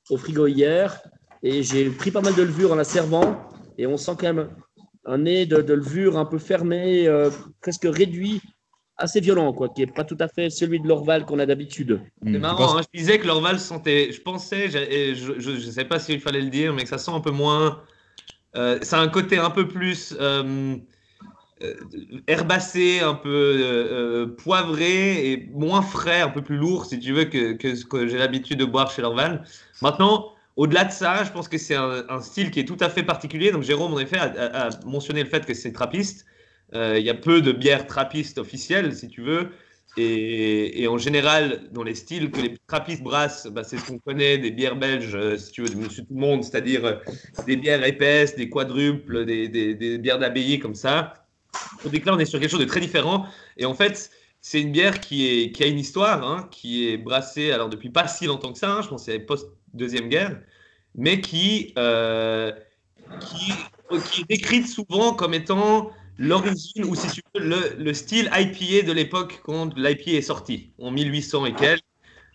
au 0.09 0.17
frigo 0.17 0.45
hier. 0.47 1.01
Et 1.45 1.61
j'ai 1.61 1.91
pris 1.91 2.09
pas 2.09 2.21
mal 2.21 2.33
de 2.33 2.41
levure 2.41 2.71
en 2.71 2.75
la 2.75 2.83
servant. 2.83 3.37
Et 3.77 3.85
on 3.85 3.97
sent 3.97 4.13
quand 4.19 4.33
même 4.33 4.49
un 5.05 5.19
nez 5.19 5.45
de, 5.45 5.61
de 5.61 5.73
levure 5.75 6.17
un 6.17 6.25
peu 6.25 6.39
fermé, 6.39 7.07
euh, 7.07 7.29
presque 7.61 7.85
réduit, 7.85 8.41
assez 8.97 9.19
violent, 9.19 9.53
quoi, 9.53 9.69
qui 9.69 9.81
n'est 9.81 9.91
pas 9.91 10.03
tout 10.03 10.17
à 10.19 10.27
fait 10.27 10.49
celui 10.49 10.79
de 10.79 10.87
l'Orval 10.87 11.25
qu'on 11.25 11.37
a 11.37 11.45
d'habitude. 11.45 12.01
Hmm, 12.23 12.33
C'est 12.33 12.39
marrant, 12.39 12.77
hein, 12.77 12.81
je 12.81 12.97
disais 12.99 13.19
que 13.19 13.27
l'Orval 13.27 13.59
sentait. 13.59 14.11
Je 14.11 14.21
pensais, 14.21 14.69
je 14.69 15.51
ne 15.51 15.71
sais 15.71 15.85
pas 15.85 15.99
s'il 15.99 16.19
fallait 16.19 16.41
le 16.41 16.49
dire, 16.49 16.73
mais 16.73 16.81
que 16.81 16.89
ça 16.89 16.97
sent 16.97 17.11
un 17.11 17.19
peu 17.19 17.31
moins. 17.31 17.83
euh, 18.55 18.79
ça 18.81 18.97
a 18.97 19.01
un 19.01 19.09
côté 19.09 19.37
un 19.37 19.51
peu 19.51 19.67
plus 19.67 20.15
euh, 20.19 20.77
herbacé, 22.27 23.01
un 23.01 23.13
peu 23.13 23.29
euh, 23.59 24.27
poivré 24.27 25.31
et 25.31 25.49
moins 25.53 25.81
frais, 25.83 26.21
un 26.21 26.29
peu 26.29 26.41
plus 26.41 26.57
lourd, 26.57 26.85
si 26.85 26.97
tu 26.99 27.13
veux, 27.13 27.25
que, 27.25 27.53
que 27.53 27.75
ce 27.75 27.85
que 27.85 28.07
j'ai 28.07 28.17
l'habitude 28.17 28.57
de 28.59 28.65
boire 28.65 28.89
chez 28.91 29.01
l'Orval. 29.03 29.43
Maintenant, 29.81 30.31
au-delà 30.55 30.85
de 30.85 30.91
ça, 30.91 31.23
je 31.23 31.31
pense 31.31 31.47
que 31.47 31.57
c'est 31.57 31.75
un, 31.75 32.21
style 32.21 32.49
qui 32.51 32.61
est 32.61 32.65
tout 32.65 32.77
à 32.79 32.89
fait 32.89 33.03
particulier. 33.03 33.51
Donc, 33.51 33.63
Jérôme, 33.63 33.93
en 33.93 33.99
effet, 33.99 34.17
a, 34.17 34.69
mentionné 34.85 35.23
le 35.23 35.29
fait 35.29 35.45
que 35.45 35.53
c'est 35.53 35.73
trappiste. 35.73 36.25
Euh, 36.73 36.97
Il 36.97 37.05
y 37.05 37.09
a 37.09 37.13
peu 37.13 37.41
de 37.41 37.51
bières 37.51 37.87
trappistes 37.87 38.37
officielles, 38.37 38.95
si 38.95 39.07
tu 39.07 39.21
veux. 39.21 39.49
Et, 39.97 40.87
en 40.87 40.97
général, 40.97 41.69
dans 41.71 41.83
les 41.83 41.95
styles 41.95 42.31
que 42.31 42.41
les 42.41 42.57
trappistes 42.67 43.03
brassent, 43.03 43.47
bah, 43.47 43.63
c'est 43.63 43.77
ce 43.77 43.85
qu'on 43.85 43.99
connaît 43.99 44.37
des 44.37 44.51
bières 44.51 44.75
belges, 44.75 45.15
euh, 45.15 45.37
si 45.37 45.51
tu 45.51 45.61
veux, 45.61 45.69
de 45.69 45.75
Monsieur 45.75 46.03
Tout 46.03 46.13
le 46.13 46.19
Monde, 46.19 46.43
c'est-à-dire 46.43 46.85
euh, 46.85 46.95
des 47.45 47.55
bières 47.55 47.83
épaisses, 47.85 48.35
des 48.35 48.49
quadruples, 48.49 49.25
des, 49.25 49.97
bières 49.97 50.19
d'abbaye 50.19 50.59
comme 50.59 50.75
ça. 50.75 51.13
Tandis 51.81 52.01
que 52.01 52.07
là, 52.07 52.15
on 52.15 52.19
est 52.19 52.25
sur 52.25 52.39
quelque 52.39 52.51
chose 52.51 52.59
de 52.59 52.65
très 52.65 52.81
différent. 52.81 53.25
Et 53.57 53.65
en 53.65 53.73
fait, 53.73 54.09
c'est 54.41 54.61
une 54.61 54.71
bière 54.71 54.99
qui, 54.99 55.51
a 55.59 55.65
une 55.65 55.79
histoire, 55.79 56.27
hein, 56.27 56.47
qui 56.51 56.89
est 56.89 56.97
brassée 56.97 57.51
alors 57.51 57.69
depuis 57.69 57.89
pas 57.89 58.07
si 58.07 58.25
longtemps 58.25 58.51
que 58.51 58.59
ça, 58.59 58.71
hein, 58.71 58.81
je 58.81 58.89
pense 58.89 59.05
que 59.05 59.11
c'est 59.11 59.19
post-deuxième 59.75 60.09
guerre, 60.09 60.39
mais 60.95 61.21
qui, 61.21 61.73
euh, 61.77 62.51
qui, 63.19 63.51
qui 64.11 64.21
est 64.21 64.29
décrite 64.29 64.67
souvent 64.67 65.13
comme 65.13 65.33
étant 65.33 65.91
l'origine, 66.17 66.85
ou 66.85 66.95
si 66.95 67.07
tu 67.09 67.21
veux, 67.33 67.41
le, 67.41 67.75
le 67.77 67.93
style 67.93 68.29
IPA 68.33 68.87
de 68.87 68.93
l'époque 68.93 69.41
quand 69.43 69.77
l'IPA 69.77 70.11
est 70.11 70.21
sorti, 70.21 70.71
en 70.79 70.91
1800 70.91 71.45
et 71.47 71.53
quelques, 71.53 71.83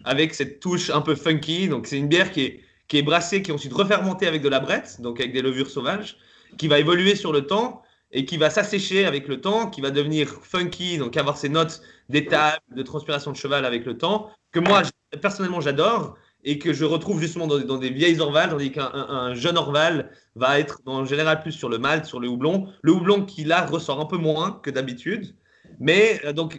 avec 0.04 0.34
cette 0.34 0.60
touche 0.60 0.90
un 0.90 1.00
peu 1.00 1.14
funky. 1.14 1.68
Donc 1.68 1.86
c'est 1.86 1.98
une 1.98 2.08
bière 2.08 2.30
qui 2.30 2.42
est, 2.42 2.60
qui 2.88 2.98
est 2.98 3.02
brassée, 3.02 3.42
qui 3.42 3.50
est 3.50 3.54
ensuite 3.54 3.72
refermentée 3.72 4.26
avec 4.26 4.42
de 4.42 4.48
la 4.48 4.60
brette, 4.60 5.00
donc 5.00 5.20
avec 5.20 5.32
des 5.32 5.42
levures 5.42 5.70
sauvages, 5.70 6.16
qui 6.58 6.68
va 6.68 6.78
évoluer 6.78 7.16
sur 7.16 7.32
le 7.32 7.46
temps 7.46 7.82
et 8.12 8.24
qui 8.24 8.36
va 8.36 8.50
s'assécher 8.50 9.06
avec 9.06 9.28
le 9.28 9.40
temps, 9.40 9.70
qui 9.70 9.80
va 9.80 9.90
devenir 9.90 10.28
funky, 10.42 10.98
donc 10.98 11.16
avoir 11.16 11.38
ses 11.38 11.48
notes 11.48 11.80
d'étable, 12.08 12.58
de 12.74 12.82
transpiration 12.82 13.30
de 13.30 13.36
cheval 13.36 13.64
avec 13.64 13.86
le 13.86 13.96
temps, 13.96 14.30
que 14.50 14.58
moi, 14.58 14.82
personnellement, 15.22 15.60
j'adore 15.60 16.18
et 16.44 16.58
que 16.58 16.72
je 16.72 16.84
retrouve 16.84 17.20
justement 17.20 17.46
dans, 17.46 17.58
dans 17.58 17.76
des 17.78 17.90
vieilles 17.90 18.18
Orval, 18.20 18.50
tandis 18.50 18.72
qu'un 18.72 18.90
un- 18.92 19.08
un 19.08 19.34
jeune 19.34 19.56
Orval 19.58 20.10
va 20.36 20.58
être 20.58 20.80
en 20.86 21.04
général 21.04 21.40
plus 21.42 21.52
sur 21.52 21.68
le 21.68 21.78
malt, 21.78 22.04
sur 22.06 22.18
le 22.20 22.28
houblon. 22.28 22.68
Le 22.82 22.92
houblon 22.92 23.24
qui 23.24 23.44
là 23.44 23.66
ressort 23.66 24.00
un 24.00 24.06
peu 24.06 24.16
moins 24.16 24.60
que 24.62 24.70
d'habitude. 24.70 25.34
Mais 25.78 26.20
euh, 26.24 26.32
donc, 26.32 26.58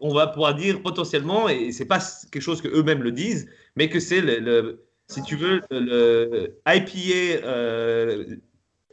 on 0.00 0.12
va 0.14 0.26
pouvoir 0.28 0.54
dire 0.54 0.82
potentiellement, 0.82 1.48
et 1.48 1.72
c'est 1.72 1.84
pas 1.86 2.00
quelque 2.30 2.42
chose 2.42 2.60
que 2.62 2.68
eux-mêmes 2.68 3.02
le 3.02 3.12
disent, 3.12 3.48
mais 3.76 3.88
que 3.88 3.98
c'est 4.00 4.20
le, 4.20 4.38
le- 4.38 4.84
si 5.08 5.22
tu 5.22 5.36
veux, 5.36 5.60
le, 5.70 5.80
le 5.80 6.58
IPA 6.66 7.44
euh, 7.46 8.24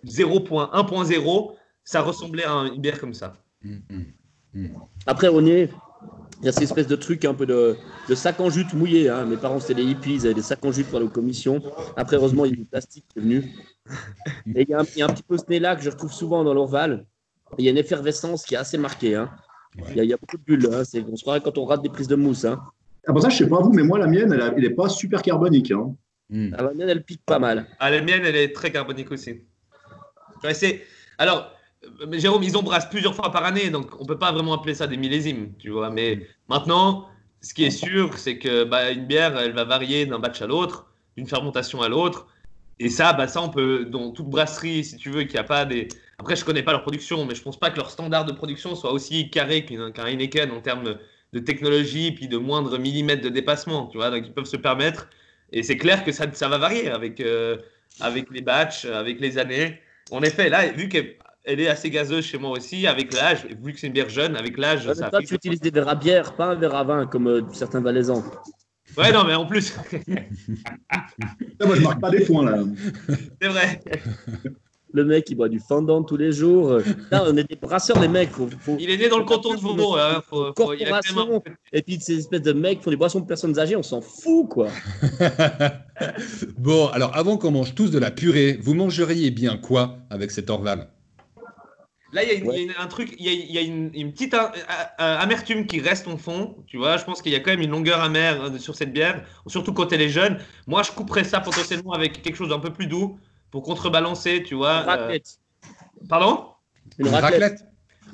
0.1.0, 0.05 1.55
ça 1.83 2.01
ressemblait 2.01 2.43
à 2.45 2.51
une 2.51 2.81
bière 2.81 3.00
comme 3.00 3.13
ça. 3.13 3.33
Hmm, 3.63 3.77
hmm, 3.89 4.03
hmm. 4.53 4.67
Après, 5.05 5.27
on 5.29 5.45
est. 5.45 5.69
Il 6.41 6.46
y 6.46 6.50
a 6.50 6.51
cette 6.53 6.63
espèce 6.63 6.88
de 6.88 6.96
truc 6.96 7.25
un 7.25 7.34
peu 7.34 7.46
de, 7.46 7.75
de 8.08 8.15
sac 8.15 8.39
en 8.39 8.50
jute 8.50 8.74
mouillé. 8.74 9.10
Hein. 9.10 9.25
Mes 9.25 9.36
parents, 9.36 9.60
c'était 9.60 9.75
des 9.75 9.84
hippies, 9.84 10.15
ils 10.15 10.25
avaient 10.25 10.34
des 10.34 10.41
sacs 10.41 10.63
en 10.63 10.72
jute 10.72 10.88
pour 10.88 10.98
aller 10.98 11.05
aux 11.05 11.10
commissions. 11.10 11.62
Après, 11.98 12.15
heureusement, 12.15 12.46
il 12.46 12.51
y 12.51 12.53
a 12.53 12.58
du 12.58 12.65
plastique 12.65 13.05
qui 13.12 13.19
est 13.19 13.22
venu. 13.22 13.43
Et 14.55 14.62
il 14.62 14.69
y, 14.69 14.74
a 14.74 14.79
un, 14.79 14.84
il 14.84 15.00
y 15.00 15.01
a 15.01 15.05
un 15.05 15.10
petit 15.10 15.24
peu 15.24 15.38
ce 15.38 15.43
nez-là 15.50 15.75
que 15.75 15.81
je 15.84 15.89
retrouve 15.89 16.13
souvent 16.13 16.43
dans 16.46 16.53
l'Orval. 16.53 17.05
Il 17.58 17.65
y 17.65 17.67
a 17.67 17.72
une 17.72 17.77
effervescence 17.77 18.46
qui 18.46 18.55
est 18.55 18.58
assez 18.58 18.77
marquée. 18.77 19.15
Hein. 19.15 19.29
Il, 19.89 19.96
y 19.98 20.00
a, 20.00 20.03
il 20.03 20.10
y 20.10 20.13
a 20.13 20.17
beaucoup 20.17 20.38
de 20.38 20.43
bulles. 20.43 20.69
Hein. 20.74 20.84
C'est- 20.86 21.03
On 21.12 21.15
se 21.17 21.24
croirait 21.24 21.41
quand 21.41 21.58
on 21.58 21.65
rate 21.65 21.81
des 21.81 21.89
prises 21.89 22.08
de 22.08 22.15
mousse. 22.15 22.46
Hein. 22.46 22.62
Ah, 23.08 23.12
pour 23.12 23.22
ça, 23.22 23.29
je 23.29 23.38
sais 23.38 23.50
pas 23.50 23.60
vous, 23.60 23.74
mais 23.74 23.84
moi, 23.84 23.98
la 24.00 24.08
mienne, 24.08 24.31
elle, 24.31 24.41
a- 24.41 24.53
elle 24.55 24.63
est 24.65 24.69
pas 24.69 24.88
super 24.88 25.22
carbonique. 25.22 25.72
Hein. 25.72 25.93
Ah, 26.53 26.62
la 26.63 26.74
mienne, 26.74 26.89
elle 26.89 27.03
pique 27.03 27.22
pas 27.25 27.39
mal. 27.39 27.65
Ah, 27.79 27.89
la 27.89 28.01
mienne, 28.01 28.22
elle 28.24 28.36
est 28.36 28.53
très 28.55 28.72
carbonique 28.72 29.12
aussi. 29.12 29.41
Ouais, 30.43 30.53
c'est- 30.53 30.84
Alors, 31.17 31.51
mais 32.07 32.19
Jérôme, 32.19 32.43
ils 32.43 32.57
embrassent 32.57 32.89
plusieurs 32.89 33.15
fois 33.15 33.31
par 33.31 33.45
année, 33.45 33.69
donc 33.69 34.00
on 34.00 34.05
peut 34.05 34.17
pas 34.19 34.31
vraiment 34.31 34.53
appeler 34.53 34.74
ça 34.74 34.88
des 34.88 34.98
millésimes, 34.98 35.53
tu 35.59 35.69
vois. 35.69 35.89
Mais 35.89 36.27
maintenant, 36.50 37.07
ce 37.41 37.53
qui 37.53 37.63
est 37.63 37.71
sûr, 37.71 38.17
c'est 38.17 38.38
que 38.38 38.63
bah, 38.63 38.91
une 38.91 39.05
bière, 39.05 39.38
elle 39.38 39.53
va 39.53 39.63
varier 39.63 40.05
d'un 40.05 40.19
batch 40.19 40.41
à 40.41 40.48
l'autre, 40.48 40.88
d'une 41.15 41.27
fermentation 41.27 41.81
à 41.81 41.89
l'autre. 41.89 42.27
Et 42.79 42.89
ça, 42.89 43.13
bah, 43.13 43.27
ça, 43.27 43.41
on 43.41 43.50
peut, 43.50 43.86
dans 43.86 44.12
toute 44.12 44.27
brasserie, 44.27 44.83
si 44.83 44.98
tu 44.98 45.09
veux, 45.09 45.24
qu'il 45.24 45.33
n'y 45.33 45.39
a 45.39 45.43
pas 45.43 45.65
des. 45.65 45.88
Après, 46.17 46.36
je 46.36 46.43
connais 46.43 46.63
pas 46.63 46.71
leur 46.71 46.81
production, 46.81 47.25
mais 47.25 47.36
je 47.36 47.41
pense 47.41 47.57
pas 47.57 47.71
que 47.71 47.77
leur 47.77 47.89
standard 47.89 48.25
de 48.25 48.33
production 48.33 48.75
soit 48.75 48.91
aussi 48.91 49.29
carré 49.29 49.65
qu'un 49.65 50.05
Heineken 50.05 50.51
en 50.51 50.62
termes 50.62 50.98
de, 51.33 51.39
technologie, 51.39 52.12
puis 52.12 52.27
de 52.27 52.38
moindre 52.38 52.77
millimètre 52.77 53.21
de 53.21 53.29
dépassement, 53.29 53.88
tu 53.88 53.98
vois. 53.98 54.09
Donc, 54.09 54.25
ils 54.25 54.33
peuvent 54.33 54.45
se 54.45 54.57
permettre. 54.57 55.07
Et 55.51 55.63
c'est 55.63 55.77
clair 55.77 56.03
que 56.03 56.12
ça, 56.12 56.25
ça 56.33 56.48
va 56.48 56.57
varier 56.57 56.89
avec, 56.89 57.19
euh, 57.21 57.57
avec 58.01 58.29
les 58.31 58.41
batchs, 58.41 58.86
avec 58.86 59.19
les 59.19 59.38
années. 59.38 59.79
En 60.12 60.21
effet, 60.24 60.50
là, 60.50 60.67
vu 60.71 60.89
qu'elle 60.89 61.15
elle 61.43 61.60
est 61.60 61.67
assez 61.67 61.89
gazeuse 61.89 62.25
chez 62.25 62.38
moi 62.38 62.51
aussi, 62.51 62.86
avec 62.88 63.13
l'âge, 63.13 63.46
vu 63.63 63.74
que 63.74 63.79
c'est 63.79 63.88
une 63.88 63.93
bière 63.93 64.10
jeune, 64.10 64.36
avec 64.36 64.58
l'âge, 64.58 64.88
Ouais, 64.88 64.93
toi, 64.96 65.10
fait- 65.19 65.25
tu 65.25 65.36
utilises 65.36 65.62
des 65.62 65.72
verres 65.72 65.89
à 65.89 65.96
bière, 65.96 66.36
pas 66.36 66.48
un 66.48 66.55
verre 66.55 66.75
à 66.75 66.84
vin 66.84 67.05
comme 67.08 67.27
euh, 67.27 67.41
certains 67.53 67.81
valaisans. 67.81 68.24
Ouais, 68.98 69.12
non, 69.12 69.24
mais 69.24 69.36
en 69.36 69.46
plus, 69.46 69.74
moi, 71.63 71.75
je 71.75 71.81
marque 71.81 72.01
pas 72.01 72.10
des 72.10 72.25
points 72.25 72.50
là. 72.50 72.63
c'est 73.41 73.48
vrai. 73.48 73.81
Le 74.91 75.05
mec, 75.05 75.29
il 75.29 75.36
boit 75.36 75.50
du 75.50 75.60
fondant 75.60 76.01
tous 76.03 76.17
les 76.17 76.31
jours. 76.31 76.79
Là, 77.12 77.24
on 77.27 77.38
est 77.38 77.48
des 77.48 77.55
brasseurs, 77.55 78.00
les 78.00 78.08
mecs. 78.08 78.31
Faut, 78.31 78.50
faut- 78.60 78.75
Il 78.79 78.89
est 78.89 78.98
né 78.98 79.08
dans 79.08 79.19
le 79.19 79.24
canton 79.24 79.53
de 79.53 79.60
Vauvau. 79.60 79.96
Hein. 79.96 80.24
Faut, 80.27 80.51
Corporation. 80.53 81.43
Et 81.72 81.84
puis, 81.84 82.00
ces 82.01 82.17
espèces 82.17 82.41
de 82.41 82.53
mecs 82.53 82.79
qui 82.79 82.86
font 82.86 82.89
des 82.89 82.96
boissons 82.98 83.19
de 83.19 83.27
personnes 83.27 83.60
âgées, 83.60 83.75
on 83.75 83.84
s'en 83.84 84.01
fout, 84.01 84.48
quoi. 84.50 84.67
bon, 86.58 86.88
alors 86.88 87.15
avant 87.15 87.38
qu'on 87.38 87.51
mange 87.51 87.75
tous 87.75 87.91
de 87.91 88.00
la 88.00 88.10
purée, 88.10 88.58
vous 88.63 88.74
mangeriez 88.74 89.29
bien 89.29 89.58
quoi 89.58 90.00
avec 90.10 90.31
cet 90.31 90.50
Orval? 90.50 90.88
Là, 92.12 92.24
il 92.24 92.30
y 92.30 92.32
a, 92.32 92.36
une- 92.36 92.48
Ouais. 92.48 92.56
il 92.56 92.60
y 92.66 92.70
a 92.70 92.74
une- 92.74 92.82
un 92.82 92.88
truc, 92.88 93.13
il 93.20 93.25
y 93.25 93.30
a, 93.30 93.32
il 93.34 93.51
y 93.51 93.58
a 93.58 93.62
une, 93.62 93.92
une 93.94 94.12
petite 94.12 94.34
a- 94.34 94.51
a- 94.98 95.20
amertume 95.20 95.68
qui 95.68 95.80
reste 95.80 96.08
au 96.08 96.18
fond. 96.18 96.56
Tu 96.66 96.78
vois, 96.78 96.98
je 96.98 97.04
pense 97.06 97.22
qu'il 97.22 97.32
y 97.32 97.36
a 97.36 97.39
quand 97.39 97.51
même 97.51 97.62
une 97.62 97.70
longueur 97.70 98.01
amère 98.01 98.42
euh, 98.46 98.58
sur 98.58 98.75
cette 98.75 98.92
bière, 98.92 99.24
surtout 99.48 99.74
quand 99.74 99.94
elle 99.94 100.01
est 100.01 100.10
jeune. 100.10 100.39
Moi, 100.66 100.82
je 100.82 100.92
couperais 100.92 101.24
ça 101.24 101.39
potentiellement 101.39 101.94
avec 101.94 102.22
quelque 102.24 102.36
chose 102.36 102.50
d'un 102.50 102.60
peu 102.60 102.74
plus 102.74 102.88
doux 102.88 103.20
pour 103.51 103.62
contrebalancer, 103.63 104.42
tu 104.44 104.56
vois. 104.56 104.80
euh, 104.82 104.86
Raclette. 104.86 105.39
pardon? 106.08 106.48
Une 106.98 107.10
raclette. 107.10 107.63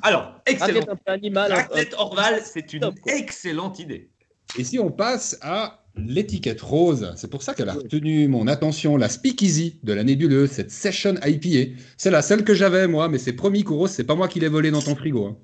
Alors, 0.02 0.34
excellent. 0.44 0.66
Raclette 0.80 0.88
un 0.90 0.96
peu 0.96 1.12
animale. 1.12 1.52
un- 1.52 1.56
Raclette 1.56 1.94
Orval, 1.94 2.42
c'est 2.44 2.72
une 2.74 2.92
excellente 3.06 3.78
idée. 3.78 4.10
Et 4.58 4.64
si 4.64 4.78
on 4.78 4.90
passe 4.90 5.38
à 5.40 5.85
l'étiquette 5.96 6.60
rose, 6.60 7.12
c'est 7.16 7.30
pour 7.30 7.42
ça 7.42 7.54
qu'elle 7.54 7.68
a 7.68 7.74
retenu 7.74 8.28
mon 8.28 8.46
attention, 8.46 8.96
la 8.96 9.08
Speakeasy 9.08 9.78
de 9.82 9.92
la 9.92 10.04
nébuleuse, 10.04 10.50
cette 10.50 10.70
Session 10.70 11.14
IPA. 11.24 11.72
C'est 11.96 12.10
la 12.10 12.22
seule 12.22 12.44
que 12.44 12.54
j'avais, 12.54 12.86
moi, 12.86 13.08
mais 13.08 13.18
c'est 13.18 13.32
promis, 13.32 13.64
Kouros, 13.64 13.88
c'est 13.88 14.04
pas 14.04 14.14
moi 14.14 14.28
qui 14.28 14.40
l'ai 14.40 14.48
volé 14.48 14.70
dans 14.70 14.82
ton 14.82 14.94
frigo. 14.94 15.26
hein. 15.26 15.36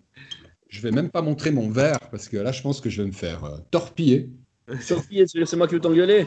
Je 0.69 0.81
vais 0.81 0.91
même 0.91 1.11
pas 1.11 1.23
montrer 1.23 1.51
mon 1.51 1.69
verre, 1.71 1.99
parce 2.11 2.29
que 2.29 2.37
là, 2.37 2.53
je 2.53 2.63
pense 2.63 2.81
que 2.81 2.89
je 2.91 3.03
vais 3.03 3.09
me 3.09 3.13
faire 3.13 3.45
euh, 3.45 3.59
torpiller. 3.71 4.31
Que 4.69 5.45
c'est 5.45 5.57
moi 5.57 5.67
qui 5.69 5.75
veux 5.75 5.81
t'engueuler 5.81 6.27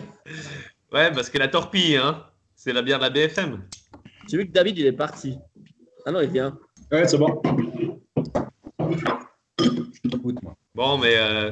Ouais, 0.91 1.11
parce 1.11 1.29
que 1.29 1.37
la 1.37 1.47
torpille, 1.47 1.95
hein, 1.95 2.23
c'est 2.55 2.73
la 2.73 2.81
bière 2.81 2.99
de 2.99 3.03
la 3.03 3.09
BFM. 3.09 3.63
J'ai 4.29 4.37
vu 4.37 4.47
que 4.47 4.51
David, 4.51 4.77
il 4.77 4.85
est 4.85 4.91
parti. 4.91 5.37
Ah 6.05 6.11
non, 6.11 6.21
il 6.21 6.29
vient. 6.29 6.57
Ouais, 6.91 7.07
c'est 7.07 7.17
bon. 7.17 7.41
Écoute, 10.13 10.37
moi. 10.43 10.55
Bon, 10.75 10.97
mais 10.97 11.15
euh, 11.17 11.51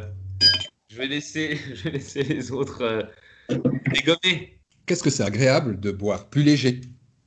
je, 0.93 0.97
vais 0.97 1.07
laisser, 1.07 1.59
je 1.73 1.83
vais 1.83 1.91
laisser 1.91 2.23
les 2.23 2.51
autres 2.51 2.81
euh, 2.81 3.03
dégommer. 3.93 4.59
Qu'est-ce 4.85 5.03
que 5.03 5.09
c'est 5.09 5.23
agréable 5.23 5.79
de 5.79 5.91
boire 5.91 6.29
plus 6.29 6.43
léger? 6.43 6.81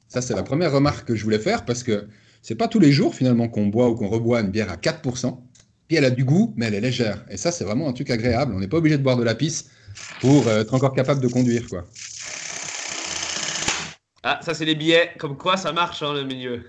Ça, 0.08 0.22
c'est 0.22 0.34
la 0.34 0.42
première 0.42 0.72
remarque 0.72 1.08
que 1.08 1.16
je 1.16 1.24
voulais 1.24 1.38
faire, 1.38 1.64
parce 1.64 1.82
que 1.82 2.06
c'est 2.42 2.54
pas 2.54 2.68
tous 2.68 2.78
les 2.78 2.92
jours, 2.92 3.14
finalement, 3.14 3.48
qu'on 3.48 3.66
boit 3.66 3.88
ou 3.88 3.94
qu'on 3.94 4.08
reboit 4.08 4.40
une 4.40 4.50
bière 4.50 4.70
à 4.70 4.76
4%. 4.76 5.40
Puis 5.88 5.96
elle 5.96 6.04
a 6.04 6.10
du 6.10 6.24
goût, 6.24 6.52
mais 6.56 6.66
elle 6.66 6.74
est 6.74 6.80
légère. 6.80 7.24
Et 7.30 7.36
ça, 7.36 7.50
c'est 7.50 7.64
vraiment 7.64 7.88
un 7.88 7.92
truc 7.92 8.10
agréable. 8.10 8.52
On 8.54 8.60
n'est 8.60 8.68
pas 8.68 8.76
obligé 8.76 8.98
de 8.98 9.02
boire 9.02 9.16
de 9.16 9.24
la 9.24 9.34
pisse 9.34 9.70
pour 10.20 10.46
euh, 10.46 10.60
être 10.60 10.74
encore 10.74 10.94
capable 10.94 11.20
de 11.20 11.28
conduire, 11.28 11.66
quoi. 11.68 11.84
Ah, 14.22 14.40
ça, 14.42 14.54
c'est 14.54 14.64
les 14.64 14.74
billets. 14.74 15.12
Comme 15.18 15.36
quoi, 15.36 15.56
ça 15.56 15.72
marche, 15.72 16.02
hein, 16.02 16.12
le 16.14 16.24
milieu. 16.24 16.64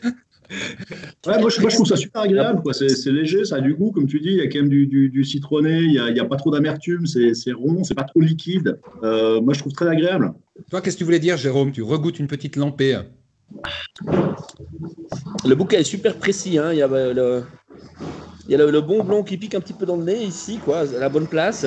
Ouais, 1.25 1.39
moi, 1.39 1.49
je, 1.49 1.59
moi, 1.61 1.69
je 1.69 1.75
trouve 1.75 1.87
ça 1.87 1.95
super 1.97 2.21
agréable. 2.21 2.61
quoi. 2.61 2.73
C'est 2.73 2.87
léger, 3.11 3.43
ça 3.45 3.57
a 3.57 3.61
du 3.61 3.73
goût, 3.75 3.91
comme 3.91 4.07
tu 4.07 4.19
dis. 4.19 4.29
Il 4.29 4.37
y 4.37 4.41
a 4.41 4.47
quand 4.47 4.59
même 4.59 4.69
du, 4.69 4.87
du- 4.87 5.09
du 5.09 5.23
citronné, 5.23 5.79
il 5.79 5.91
n'y 5.91 5.99
a, 5.99 6.09
il 6.09 6.15
y 6.15 6.19
a 6.19 6.25
pas 6.25 6.37
trop 6.37 6.51
d'amertume, 6.51 7.05
c'est 7.05 7.51
rond, 7.53 7.83
c'est 7.83 7.95
pas 7.95 8.03
trop 8.03 8.21
liquide. 8.21 8.79
Euh, 9.03 9.41
moi, 9.41 9.53
je 9.53 9.59
trouve 9.59 9.73
très 9.73 9.87
agréable. 9.87 10.33
Toi, 10.69 10.81
qu'est-ce 10.81 10.95
que 10.95 10.99
tu 10.99 11.05
voulais 11.05 11.19
dire, 11.19 11.37
Jérôme? 11.37 11.71
Tu 11.71 11.81
regoutes 11.83 12.19
une 12.19 12.27
petite 12.27 12.55
lampée. 12.55 12.97
Le 15.45 15.55
bouquet 15.55 15.77
est 15.81 15.83
super 15.83 16.15
précis. 16.15 16.57
Hein. 16.57 16.71
Il 16.73 16.79
y 16.79 16.81
a, 16.81 16.87
euh, 16.91 17.13
le, 17.13 17.43
il 18.47 18.51
y 18.51 18.55
a 18.55 18.57
le, 18.57 18.71
le 18.71 18.81
bon 18.81 19.03
blond 19.03 19.23
qui 19.23 19.37
pique 19.37 19.55
un 19.55 19.59
petit 19.61 19.73
peu 19.73 19.85
dans 19.85 19.97
le 19.97 20.03
nez 20.03 20.23
ici, 20.23 20.59
quoi, 20.63 20.79
à 20.79 20.99
la 20.99 21.09
bonne 21.09 21.27
place. 21.27 21.65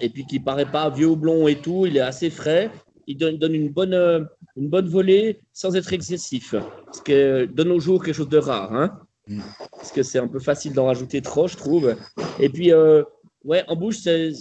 Et 0.00 0.08
puis 0.08 0.26
qui 0.26 0.40
paraît 0.40 0.70
pas 0.70 0.90
vieux 0.90 1.14
blond 1.14 1.46
et 1.48 1.56
tout. 1.56 1.86
Il 1.86 1.96
est 1.96 2.00
assez 2.00 2.30
frais. 2.30 2.70
Il 3.06 3.18
donne, 3.18 3.36
donne 3.38 3.54
une, 3.54 3.68
bonne, 3.68 3.94
euh, 3.94 4.20
une 4.56 4.68
bonne 4.68 4.88
volée 4.88 5.40
sans 5.52 5.74
être 5.76 5.92
excessif. 5.92 6.54
Ce 6.92 7.02
qui 7.02 7.12
est 7.12 7.46
de 7.46 7.64
nos 7.64 7.80
jours 7.80 8.02
quelque 8.02 8.14
chose 8.14 8.28
de 8.28 8.38
rare. 8.38 8.72
Hein. 8.72 8.98
Mm. 9.28 9.40
Parce 9.70 9.92
que 9.92 10.02
c'est 10.02 10.18
un 10.18 10.28
peu 10.28 10.38
facile 10.38 10.72
d'en 10.72 10.86
rajouter 10.86 11.22
trop, 11.22 11.48
je 11.48 11.56
trouve. 11.56 11.96
Et 12.38 12.48
puis, 12.48 12.72
euh, 12.72 13.02
ouais, 13.44 13.64
en 13.68 13.76
bouche, 13.76 14.04
il 14.06 14.34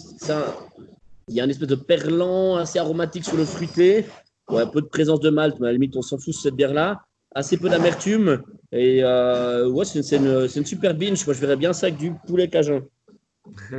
y 1.29 1.41
a 1.41 1.43
une 1.43 1.49
espèce 1.49 1.67
de 1.67 1.75
perlant 1.75 2.57
assez 2.57 2.79
aromatique 2.79 3.25
sur 3.25 3.37
le 3.37 3.45
fruité. 3.45 4.05
Ouais, 4.49 4.61
un 4.61 4.67
peu 4.67 4.81
de 4.81 4.87
présence 4.87 5.21
de 5.21 5.29
malt, 5.29 5.55
mais 5.59 5.67
à 5.67 5.69
la 5.69 5.73
limite, 5.73 5.95
on 5.95 6.01
s'en 6.01 6.17
fout 6.17 6.33
de 6.33 6.39
cette 6.39 6.55
bière-là. 6.55 7.01
Assez 7.33 7.57
peu 7.57 7.69
d'amertume. 7.69 8.43
Et 8.71 9.03
euh, 9.03 9.67
ouais, 9.69 9.85
c'est, 9.85 10.03
c'est 10.03 10.17
une, 10.17 10.47
c'est 10.47 10.59
une 10.59 10.65
super 10.65 10.93
binge. 10.93 11.25
Moi, 11.25 11.33
je 11.33 11.39
verrais 11.39 11.55
bien 11.55 11.73
ça 11.73 11.87
avec 11.87 11.97
du 11.97 12.13
poulet 12.27 12.47
cajun. 12.47 12.81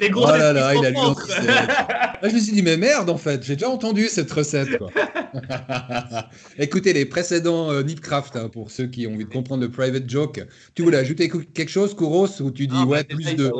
Les 0.00 0.10
gros 0.10 0.24
Oh 0.24 0.30
là 0.30 0.52
là, 0.52 0.74
il 0.74 0.84
a 0.86 0.90
lu. 0.90 0.98
Là, 2.22 2.28
je 2.28 2.34
me 2.34 2.40
suis 2.40 2.52
dit, 2.52 2.62
mais 2.62 2.76
merde, 2.76 3.08
en 3.08 3.16
fait, 3.16 3.42
j'ai 3.42 3.54
déjà 3.54 3.68
entendu 3.68 4.06
cette 4.08 4.30
recette. 4.30 4.76
Quoi. 4.78 4.90
Écoutez 6.58 6.92
les 6.92 7.06
précédents 7.06 7.70
euh, 7.70 7.82
Nipcraft, 7.82 8.36
hein, 8.36 8.48
pour 8.48 8.70
ceux 8.70 8.86
qui 8.86 9.06
ont 9.06 9.14
envie 9.14 9.24
de 9.24 9.30
comprendre 9.32 9.62
le 9.62 9.70
private 9.70 10.08
joke. 10.08 10.42
Tu 10.74 10.82
voulais 10.82 10.98
ajouter 10.98 11.28
quelque 11.28 11.70
chose, 11.70 11.94
Kouros, 11.94 12.40
ou 12.40 12.50
tu 12.50 12.66
dis, 12.66 12.76
Ah, 12.76 12.84
bah, 12.84 12.90
ouais, 12.90 13.04
plus 13.04 13.24
ça, 13.24 13.34
de. 13.34 13.52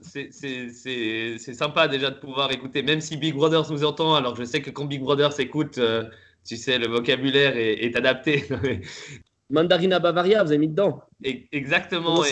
C'est- 0.00 1.52
sympa 1.54 1.88
déjà 1.88 2.10
de 2.10 2.18
pouvoir 2.18 2.52
écouter, 2.52 2.82
même 2.82 3.00
si 3.00 3.16
Big 3.16 3.34
Brother 3.34 3.70
nous 3.70 3.84
entend. 3.84 4.14
Alors 4.14 4.36
je 4.36 4.44
sais 4.44 4.62
que 4.62 4.70
quand 4.70 4.84
Big 4.86 5.00
Brother 5.00 5.32
s'écoute, 5.32 5.78
euh, 5.78 6.04
tu 6.46 6.56
sais, 6.56 6.78
le 6.78 6.88
vocabulaire 6.88 7.56
est, 7.56 7.84
est 7.84 7.96
adapté. 7.96 8.44
Mandarina 9.50 9.98
Bavaria, 9.98 10.42
vous 10.42 10.50
avez 10.50 10.58
mis 10.58 10.68
dedans. 10.68 11.02
Et- 11.22 11.46
Exactement. 11.52 12.22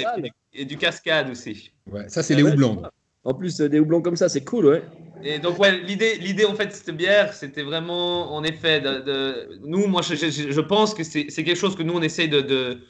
Et, 0.55 0.65
du 0.65 0.77
cascade 0.77 1.31
aussi. 1.31 1.73
Ouais, 1.91 2.09
ça, 2.09 2.23
c'est 2.23 2.35
les 2.35 2.43
houblons. 2.43 2.83
En 3.25 3.35
plus, 3.35 3.61
euh, 3.61 3.69
des 3.69 3.79
houblons 3.81 4.03
comme 4.03 4.17
ça, 4.17 4.29
c'est 4.29 4.45
cool, 4.45 4.67
ouais. 4.67 4.83
Et 5.25 5.39
donc, 5.39 5.59
ouais, 5.59 5.79
l'idée, 5.83 6.17
l'idée 6.17 6.45
en 6.47 6.55
fait, 6.55 6.67
de 6.67 6.73
cette 6.73 6.97
bière, 6.97 7.33
c'était 7.35 7.63
vraiment, 7.63 8.35
en 8.35 8.43
effet, 8.43 8.81
de, 8.81 9.01
de- 9.01 9.59
nous, 9.65 9.87
moi, 9.87 10.03
je, 10.03 10.15
je- 10.17 10.51
je 10.53 10.61
pense 10.61 10.95
que 10.95 11.05
c'est 11.05 11.27
c'est 11.31 11.45
quelque 11.45 11.59
chose 11.59 11.77
que 11.77 11.83
nous, 11.85 11.95
on 11.95 12.03
essaye 12.03 12.29
de, 12.29 12.41
de, 12.41 12.81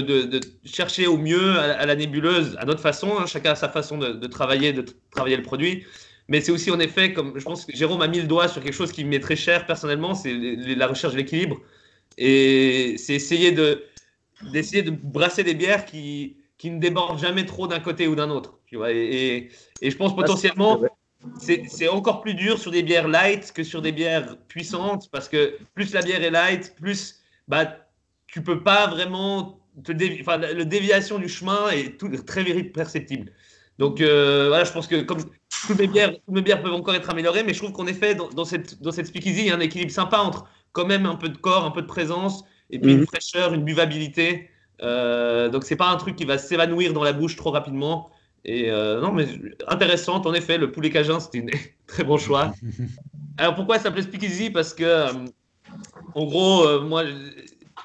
de, 0.00 0.40
chercher 0.64 1.06
au 1.06 1.16
mieux 1.18 1.58
à, 1.58 1.74
à 1.80 1.86
la 1.86 1.96
nébuleuse, 1.96 2.56
à 2.58 2.64
notre 2.66 2.80
façon. 2.80 3.18
hein. 3.18 3.26
chacun 3.26 3.52
a 3.52 3.54
sa 3.56 3.68
façon 3.68 3.98
de, 3.98 4.26
travailler, 4.26 4.72
de 4.72 4.84
travailler 5.10 5.36
le 5.36 5.42
produit. 5.42 5.84
Mais 6.28 6.40
c'est 6.40 6.52
aussi, 6.52 6.70
en 6.70 6.80
effet, 6.80 7.12
comme 7.12 7.38
je 7.38 7.44
pense 7.44 7.64
que 7.66 7.76
Jérôme 7.76 8.02
a 8.02 8.08
mis 8.08 8.20
le 8.20 8.26
doigt 8.28 8.48
sur 8.48 8.62
quelque 8.62 8.74
chose 8.74 8.92
qui 8.92 9.04
m'est 9.04 9.20
très 9.20 9.36
cher 9.36 9.66
personnellement, 9.66 10.14
c'est 10.14 10.32
la 10.34 10.86
recherche 10.88 11.12
de 11.14 11.18
l'équilibre. 11.18 11.60
Et 12.18 12.96
c'est 12.98 13.14
essayer 13.14 13.52
de 13.52 13.84
d'essayer 14.42 14.82
de 14.82 14.90
brasser 14.90 15.44
des 15.44 15.54
bières 15.54 15.84
qui, 15.86 16.36
qui 16.58 16.70
ne 16.70 16.80
débordent 16.80 17.18
jamais 17.20 17.44
trop 17.46 17.66
d'un 17.68 17.80
côté 17.80 18.08
ou 18.08 18.14
d'un 18.16 18.30
autre. 18.30 18.60
Tu 18.66 18.76
vois, 18.76 18.92
et, 18.92 18.98
et, 19.36 19.50
et 19.82 19.90
je 19.90 19.96
pense 19.96 20.14
potentiellement 20.16 20.80
Ouais. 20.80 20.88
C'est 21.38 21.88
encore 21.88 22.20
plus 22.20 22.34
dur 22.34 22.58
sur 22.58 22.70
des 22.70 22.82
bières 22.82 23.08
light 23.08 23.52
que 23.52 23.64
sur 23.64 23.82
des 23.82 23.92
bières 23.92 24.36
puissantes 24.48 25.10
parce 25.10 25.28
que 25.28 25.56
plus 25.74 25.92
la 25.92 26.02
bière 26.02 26.22
est 26.22 26.30
light, 26.30 26.74
plus 26.76 27.20
bah, 27.48 27.76
tu 28.26 28.42
peux 28.42 28.62
pas 28.62 28.86
vraiment 28.86 29.60
te 29.84 29.92
dévi- 29.92 30.20
enfin, 30.20 30.36
la, 30.36 30.64
déviation 30.64 31.18
du 31.18 31.28
chemin 31.28 31.70
est 31.70 31.98
tout, 31.98 32.10
très 32.24 32.44
perceptible. 32.64 33.32
Donc 33.78 34.00
euh, 34.00 34.48
voilà, 34.48 34.64
je 34.64 34.72
pense 34.72 34.86
que 34.86 35.02
comme 35.02 35.22
toutes 35.66 35.78
mes 35.78 35.86
bières, 35.86 36.12
toutes 36.12 36.34
mes 36.34 36.42
bières 36.42 36.62
peuvent 36.62 36.74
encore 36.74 36.94
être 36.94 37.10
améliorées, 37.10 37.42
mais 37.42 37.54
je 37.54 37.58
trouve 37.58 37.72
qu'en 37.72 37.86
effet 37.86 38.14
dans, 38.14 38.28
dans 38.28 38.44
cette 38.44 38.80
dans 38.82 38.92
cette 38.92 39.06
speakeasy, 39.06 39.40
il 39.40 39.46
y 39.46 39.50
a 39.50 39.56
un 39.56 39.60
équilibre 39.60 39.90
sympa 39.90 40.18
entre 40.18 40.44
quand 40.72 40.86
même 40.86 41.06
un 41.06 41.16
peu 41.16 41.28
de 41.28 41.36
corps, 41.36 41.64
un 41.64 41.70
peu 41.70 41.82
de 41.82 41.86
présence 41.86 42.44
et 42.70 42.78
puis 42.78 42.92
Mhm. 42.92 43.00
une 43.00 43.06
fraîcheur, 43.06 43.54
une 43.54 43.64
buvabilité. 43.64 44.50
Euh, 44.82 45.48
donc 45.48 45.64
c'est 45.64 45.76
pas 45.76 45.88
un 45.88 45.96
truc 45.96 46.16
qui 46.16 46.24
va 46.24 46.38
s'évanouir 46.38 46.92
dans 46.92 47.04
la 47.04 47.12
bouche 47.12 47.36
trop 47.36 47.50
rapidement. 47.50 48.10
Et 48.44 48.70
euh, 48.70 49.00
non, 49.00 49.12
mais 49.12 49.26
intéressante, 49.68 50.26
en 50.26 50.34
effet, 50.34 50.58
le 50.58 50.72
poulet 50.72 50.90
cajun, 50.90 51.20
c'était 51.20 51.40
un 51.40 51.58
très 51.86 52.04
bon 52.04 52.18
choix. 52.18 52.52
Alors 53.38 53.54
pourquoi 53.54 53.76
ça 53.76 53.84
s'appelait 53.84 54.02
Speakeasy? 54.02 54.50
Parce 54.50 54.74
que, 54.74 54.84
euh, 54.84 55.12
en 56.14 56.24
gros, 56.24 56.66
euh, 56.66 56.80
moi, 56.80 57.04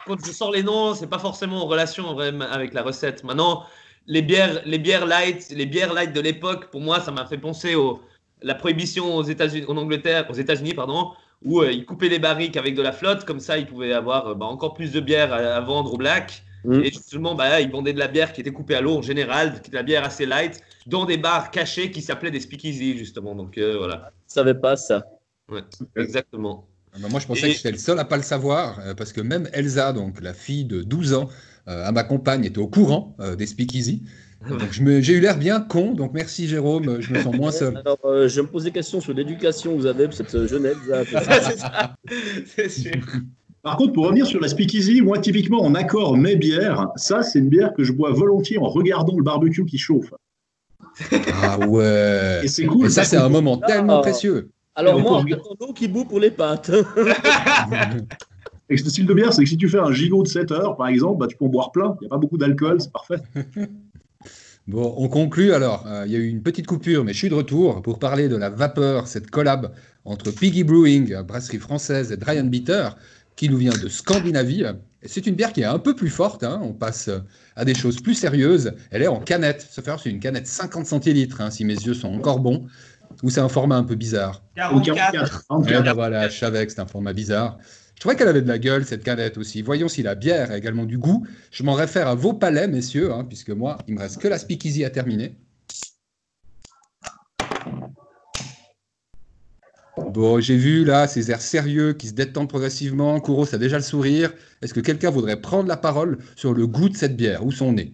quand 0.05 0.17
je 0.25 0.31
sors 0.31 0.51
les 0.51 0.63
noms, 0.63 0.95
c'est 0.95 1.07
pas 1.07 1.19
forcément 1.19 1.63
en 1.63 1.67
relation 1.67 2.05
en 2.07 2.13
vrai, 2.13 2.33
avec 2.51 2.73
la 2.73 2.81
recette. 2.81 3.23
Maintenant, 3.23 3.63
les 4.07 4.21
bières, 4.21 4.61
les 4.65 4.79
bières 4.79 5.05
light, 5.05 5.47
les 5.51 5.65
bières 5.65 5.93
light 5.93 6.13
de 6.13 6.21
l'époque, 6.21 6.71
pour 6.71 6.81
moi, 6.81 6.99
ça 6.99 7.11
m'a 7.11 7.25
fait 7.25 7.37
penser 7.37 7.75
au 7.75 8.01
la 8.43 8.53
prohibition 8.53 9.15
aux 9.15 9.23
États-Unis, 9.23 9.65
en 9.67 9.77
Angleterre, 9.77 10.27
aux 10.29 10.33
États-Unis, 10.35 10.75
pardon, 10.75 11.11
où 11.43 11.61
euh, 11.61 11.71
ils 11.71 11.85
coupaient 11.85 12.09
les 12.09 12.19
barriques 12.19 12.55
avec 12.55 12.75
de 12.75 12.83
la 12.83 12.91
flotte, 12.91 13.25
comme 13.25 13.39
ça, 13.39 13.57
ils 13.57 13.65
pouvaient 13.65 13.93
avoir 13.93 14.35
bah, 14.35 14.45
encore 14.45 14.75
plus 14.75 14.91
de 14.91 14.99
bière 14.99 15.33
à, 15.33 15.37
à 15.37 15.59
vendre 15.59 15.93
au 15.93 15.97
black. 15.97 16.43
Mhm. 16.65 16.83
Et 16.83 16.91
justement, 16.91 17.35
bah, 17.35 17.49
là, 17.49 17.61
ils 17.61 17.71
vendaient 17.71 17.93
de 17.93 17.99
la 17.99 18.07
bière 18.07 18.33
qui 18.33 18.41
était 18.41 18.51
coupée 18.51 18.75
à 18.75 18.81
l'eau 18.81 18.97
en 18.97 19.01
général, 19.01 19.53
qui 19.53 19.57
était 19.59 19.69
de 19.71 19.75
la 19.75 19.83
bière 19.83 20.03
assez 20.03 20.25
light, 20.25 20.59
dans 20.87 21.05
des 21.05 21.17
bars 21.17 21.51
cachés 21.51 21.91
qui 21.91 22.01
s'appelaient 22.01 22.31
des 22.31 22.39
speakeasy, 22.39 22.97
justement. 22.97 23.35
Donc 23.35 23.57
euh, 23.57 23.77
voilà, 23.77 24.11
Je 24.27 24.33
savais 24.33 24.55
pas 24.55 24.75
ça. 24.75 25.03
exactement. 25.95 26.67
Ah 26.93 26.97
bah 27.01 27.07
moi, 27.09 27.19
je 27.19 27.27
pensais 27.27 27.47
Et- 27.47 27.51
que 27.51 27.57
j'étais 27.57 27.71
le 27.71 27.77
seul 27.77 27.99
à 27.99 28.05
pas 28.05 28.17
le 28.17 28.23
savoir, 28.23 28.79
euh, 28.79 28.93
parce 28.95 29.13
que 29.13 29.21
même 29.21 29.47
Elsa, 29.53 29.93
donc 29.93 30.21
la 30.21 30.33
fille 30.33 30.65
de 30.65 30.81
12 30.81 31.13
ans, 31.13 31.29
euh, 31.67 31.85
à 31.85 31.91
ma 31.91 32.03
compagne, 32.03 32.43
était 32.45 32.57
au 32.59 32.67
courant 32.67 33.15
euh, 33.19 33.35
des 33.35 33.45
speakeasy. 33.45 34.03
Donc 34.47 34.71
j'ai 34.71 35.13
eu 35.13 35.19
l'air 35.19 35.37
bien 35.37 35.59
con, 35.59 35.93
donc 35.93 36.13
merci 36.13 36.47
Jérôme, 36.47 36.87
euh, 36.89 37.01
je 37.01 37.11
me 37.11 37.21
sens 37.21 37.35
moins 37.35 37.51
seul. 37.51 37.75
Alors, 37.85 37.97
euh, 38.05 38.27
je 38.27 38.39
me 38.41 38.47
pose 38.47 38.63
des 38.63 38.71
questions 38.71 39.01
sur 39.01 39.13
l'éducation 39.13 39.73
que 39.75 39.79
vous 39.81 39.85
avez 39.87 40.05
pour 40.05 40.13
cette 40.13 40.33
euh, 40.35 40.47
jeunesse. 40.47 40.77
là. 40.87 41.03
c'est 41.05 41.57
ça, 41.57 41.95
c'est 42.45 42.69
sûr. 42.69 42.91
Par 43.63 43.75
contre, 43.77 43.93
pour 43.93 44.05
revenir 44.05 44.25
sur 44.25 44.39
la 44.39 44.47
speakeasy, 44.47 45.01
moi, 45.01 45.17
typiquement, 45.19 45.61
en 45.63 45.75
accord 45.75 46.15
mes 46.17 46.35
bières, 46.35 46.87
ça, 46.95 47.21
c'est 47.23 47.39
une 47.39 47.49
bière 47.49 47.73
que 47.73 47.83
je 47.83 47.91
bois 47.91 48.11
volontiers 48.11 48.57
en 48.57 48.69
regardant 48.69 49.17
le 49.17 49.23
barbecue 49.23 49.65
qui 49.65 49.77
chauffe. 49.77 50.13
Ah 51.43 51.59
ouais. 51.67 52.41
Et 52.43 52.47
c'est 52.47 52.65
cool. 52.65 52.85
Et 52.85 52.89
ça, 52.89 53.03
c'est 53.03 53.17
un 53.17 53.29
moment 53.29 53.57
tellement 53.57 53.97
Ah. 53.99 54.01
précieux. 54.01 54.49
Alors, 54.75 54.99
moi, 54.99 55.11
on 55.11 55.15
en 55.15 55.17
peut- 55.19 55.23
regardant 55.25 55.55
l'eau 55.59 55.73
qui 55.73 55.87
bout 55.87 56.05
pour 56.05 56.19
les 56.19 56.31
pâtes. 56.31 56.71
Et 58.69 58.75
ce 58.77 58.89
style 58.89 59.05
de 59.05 59.13
bière, 59.13 59.31
c'est 59.33 59.43
que 59.43 59.49
si 59.49 59.57
tu 59.57 59.69
fais 59.69 59.79
un 59.79 59.91
gigot 59.93 60.23
de 60.23 60.27
7 60.27 60.51
heures, 60.51 60.75
par 60.75 60.87
exemple, 60.87 61.19
bah, 61.19 61.27
tu 61.27 61.37
peux 61.37 61.45
en 61.45 61.49
boire 61.49 61.71
plein. 61.71 61.95
Il 62.01 62.03
n'y 62.03 62.07
a 62.07 62.09
pas 62.09 62.17
beaucoup 62.17 62.37
d'alcool, 62.37 62.79
c'est 62.81 62.91
parfait. 62.91 63.17
Bon, 64.67 64.93
on 64.97 65.07
conclut 65.07 65.53
alors. 65.53 65.85
Euh, 65.87 66.03
Il 66.05 66.11
y 66.11 66.15
a 66.17 66.19
eu 66.19 66.27
une 66.27 66.41
petite 66.41 66.67
coupure, 66.67 67.05
mais 67.05 67.13
je 67.13 67.17
suis 67.19 67.29
de 67.29 67.33
retour 67.35 67.81
pour 67.81 67.99
parler 67.99 68.27
de 68.27 68.35
la 68.35 68.49
vapeur, 68.49 69.07
cette 69.07 69.31
collab 69.31 69.71
entre 70.03 70.29
Piggy 70.29 70.65
Brewing, 70.65 71.21
brasserie 71.21 71.59
française, 71.59 72.11
et 72.11 72.17
Dry 72.17 72.43
Bitter, 72.43 72.89
qui 73.37 73.47
nous 73.47 73.57
vient 73.57 73.71
de 73.71 73.87
Scandinavie. 73.87 74.65
C'est 75.03 75.25
une 75.27 75.35
bière 75.35 75.53
qui 75.53 75.61
est 75.61 75.65
un 75.65 75.79
peu 75.79 75.95
plus 75.95 76.09
forte. 76.09 76.43
hein. 76.43 76.59
On 76.61 76.73
passe 76.73 77.09
à 77.55 77.63
des 77.63 77.75
choses 77.75 78.01
plus 78.01 78.15
sérieuses. 78.15 78.73
Elle 78.91 79.03
est 79.03 79.07
en 79.07 79.19
canette. 79.19 79.65
Ça 79.71 79.81
fait 79.81 79.91
c'est 80.03 80.09
une 80.09 80.19
canette 80.19 80.47
50 80.47 80.85
centilitres, 80.85 81.39
hein, 81.39 81.49
si 81.51 81.63
mes 81.63 81.75
yeux 81.75 81.93
sont 81.93 82.09
encore 82.09 82.39
bons. 82.39 82.65
Ou 83.23 83.29
c'est 83.29 83.39
un 83.39 83.47
format 83.47 83.77
un 83.77 83.83
peu 83.83 83.95
bizarre? 83.95 84.43
Ou 84.73 84.81
44. 84.81 85.11
44. 85.11 85.45
Ah, 85.49 85.55
44. 85.55 85.83
bah 85.85 85.93
voilà, 85.93 86.27
je 86.27 86.37
savais 86.37 86.65
que 86.65 86.71
c'était 86.71 86.81
un 86.81 86.87
format 86.87 87.13
bizarre. 87.13 87.57
Je 87.95 87.99
trouvais 88.01 88.15
qu'elle 88.15 88.27
avait 88.27 88.41
de 88.43 88.47
la 88.47 88.59
gueule, 88.59 88.85
cette 88.85 89.03
canette 89.03 89.37
aussi. 89.37 89.61
Voyons 89.63 89.87
si 89.87 90.03
la 90.03 90.13
bière 90.13 90.51
a 90.51 90.57
également 90.57 90.85
du 90.85 90.97
goût. 90.99 91.25
Je 91.49 91.63
m'en 91.63 91.73
réfère 91.73 92.07
à 92.07 92.13
vos 92.15 92.33
palais, 92.33 92.67
messieurs, 92.67 93.11
hein, 93.11 93.23
puisque 93.23 93.49
moi, 93.49 93.77
il 93.87 93.95
me 93.95 93.99
reste 93.99 94.19
que 94.19 94.27
la 94.27 94.37
speakeasy 94.37 94.83
à 94.83 94.89
terminer. 94.91 95.35
Bon, 100.05 100.39
j'ai 100.39 100.55
vu 100.57 100.85
là 100.85 101.07
ces 101.07 101.31
airs 101.31 101.41
sérieux 101.41 101.93
qui 101.93 102.07
se 102.07 102.13
détendent 102.13 102.49
progressivement. 102.49 103.19
Kouros 103.19 103.53
a 103.53 103.57
déjà 103.57 103.77
le 103.77 103.83
sourire. 103.83 104.31
Est-ce 104.61 104.73
que 104.73 104.79
quelqu'un 104.79 105.09
voudrait 105.09 105.41
prendre 105.41 105.67
la 105.67 105.77
parole 105.77 106.19
sur 106.35 106.53
le 106.53 106.67
goût 106.67 106.89
de 106.89 106.95
cette 106.95 107.17
bière? 107.17 107.45
Où 107.45 107.51
son 107.51 107.73
nez 107.73 107.93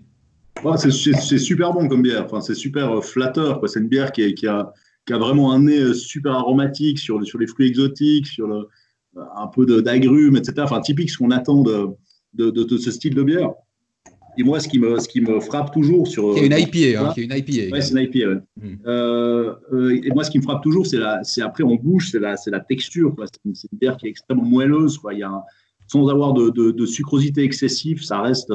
c'est- 0.77 1.37
super 1.37 1.73
bon 1.73 1.87
comme 1.87 2.01
bière. 2.01 2.25
Enfin, 2.25 2.41
c'est 2.41 2.55
super 2.55 2.97
euh, 2.97 3.01
flatteur. 3.01 3.61
C'est 3.67 3.79
une 3.79 3.87
bière 3.87 4.11
qui, 4.11 4.23
a, 4.47 4.73
vraiment 5.09 5.53
un 5.53 5.63
nez 5.63 5.79
euh, 5.79 5.93
super 5.93 6.33
aromatique 6.33 6.99
sur, 6.99 7.19
le- 7.19 7.25
sur 7.25 7.39
les 7.39 7.47
fruits 7.47 7.67
exotiques, 7.67 8.27
sur 8.27 8.51
euh, 8.51 8.69
un 9.35 9.47
peu 9.47 9.65
d'agrumes, 9.81 10.35
etc. 10.35 10.55
Enfin, 10.59 10.81
typique 10.81 11.09
ce 11.09 11.17
qu'on 11.17 11.31
attend 11.31 11.61
de 11.61 12.77
ce 12.77 12.91
style 12.91 13.15
de 13.15 13.23
bière. 13.23 13.49
Et 14.37 14.43
moi, 14.43 14.59
ce 14.59 14.67
qui 14.67 14.79
me, 14.79 14.99
ce 14.99 15.07
qui 15.07 15.21
me 15.21 15.39
frappe 15.39 15.71
toujours 15.73 16.07
sur. 16.07 16.33
Qui 16.33 16.41
est 16.41 16.45
une 16.47 16.53
IPA, 16.57 16.99
hein, 17.01 17.11
qui 17.13 17.21
est 17.21 17.23
une 17.25 17.31
IPA. 17.35 17.73
Ouais, 17.75 17.81
c'est 17.81 17.91
une 17.91 17.99
IPA. 17.99 18.27
ouais. 18.29 18.35
Mm. 18.57 18.75
Euh, 18.87 19.53
euh, 19.73 20.01
et 20.03 20.09
moi, 20.11 20.23
ce 20.23 20.31
qui 20.31 20.39
me 20.39 20.43
frappe 20.43 20.63
toujours, 20.63 20.85
c'est 20.87 20.97
la, 20.97 21.23
c'est 21.23 21.41
après 21.41 21.63
en 21.63 21.75
bouche, 21.75 22.09
c'est 22.11 22.19
la, 22.19 22.35
c'est 22.37 22.49
la 22.51 22.59
texture. 22.59 23.13
quoi. 23.15 23.25
C'est 23.27 23.39
une, 23.45 23.53
c'est 23.55 23.67
une 23.71 23.77
bière 23.77 23.95
qui 23.97 24.07
est 24.07 24.09
extrêmement 24.09 24.43
moelleuse. 24.45 24.97
Quoi. 24.97 25.13
Il 25.13 25.19
y 25.19 25.23
a 25.23 25.29
un- 25.29 25.43
sans 25.87 26.07
avoir 26.07 26.33
de, 26.33 26.49
de, 26.49 26.71
de 26.71 26.85
sucrosité 26.85 27.43
excessive, 27.43 28.01
ça 28.03 28.21
reste, 28.21 28.51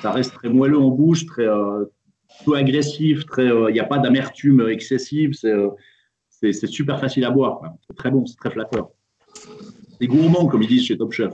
ça 0.00 0.10
reste 0.10 0.32
très 0.34 0.48
moelleux 0.48 0.78
en 0.78 0.88
bouche, 0.88 1.26
très 1.26 1.46
euh, 1.46 1.84
peu 2.44 2.56
agressif. 2.56 3.24
Très, 3.26 3.46
euh, 3.46 3.70
il 3.70 3.74
n'y 3.74 3.80
a 3.80 3.84
pas 3.84 3.98
d'amertume 3.98 4.66
excessive. 4.68 5.34
C'est, 5.34 5.52
euh, 5.52 5.68
c'est, 6.30 6.52
c'est 6.52 6.66
super 6.66 6.98
facile 6.98 7.24
à 7.24 7.30
boire. 7.30 7.58
quoi. 7.58 7.74
C'est 7.86 7.94
très 7.96 8.10
bon, 8.10 8.26
c'est 8.26 8.36
très 8.36 8.50
flatteur. 8.50 8.88
C'est 10.00 10.06
gourmand, 10.08 10.46
comme 10.46 10.62
ils 10.62 10.68
disent 10.68 10.86
chez 10.86 10.96
Top 10.98 11.12
Chef. 11.12 11.32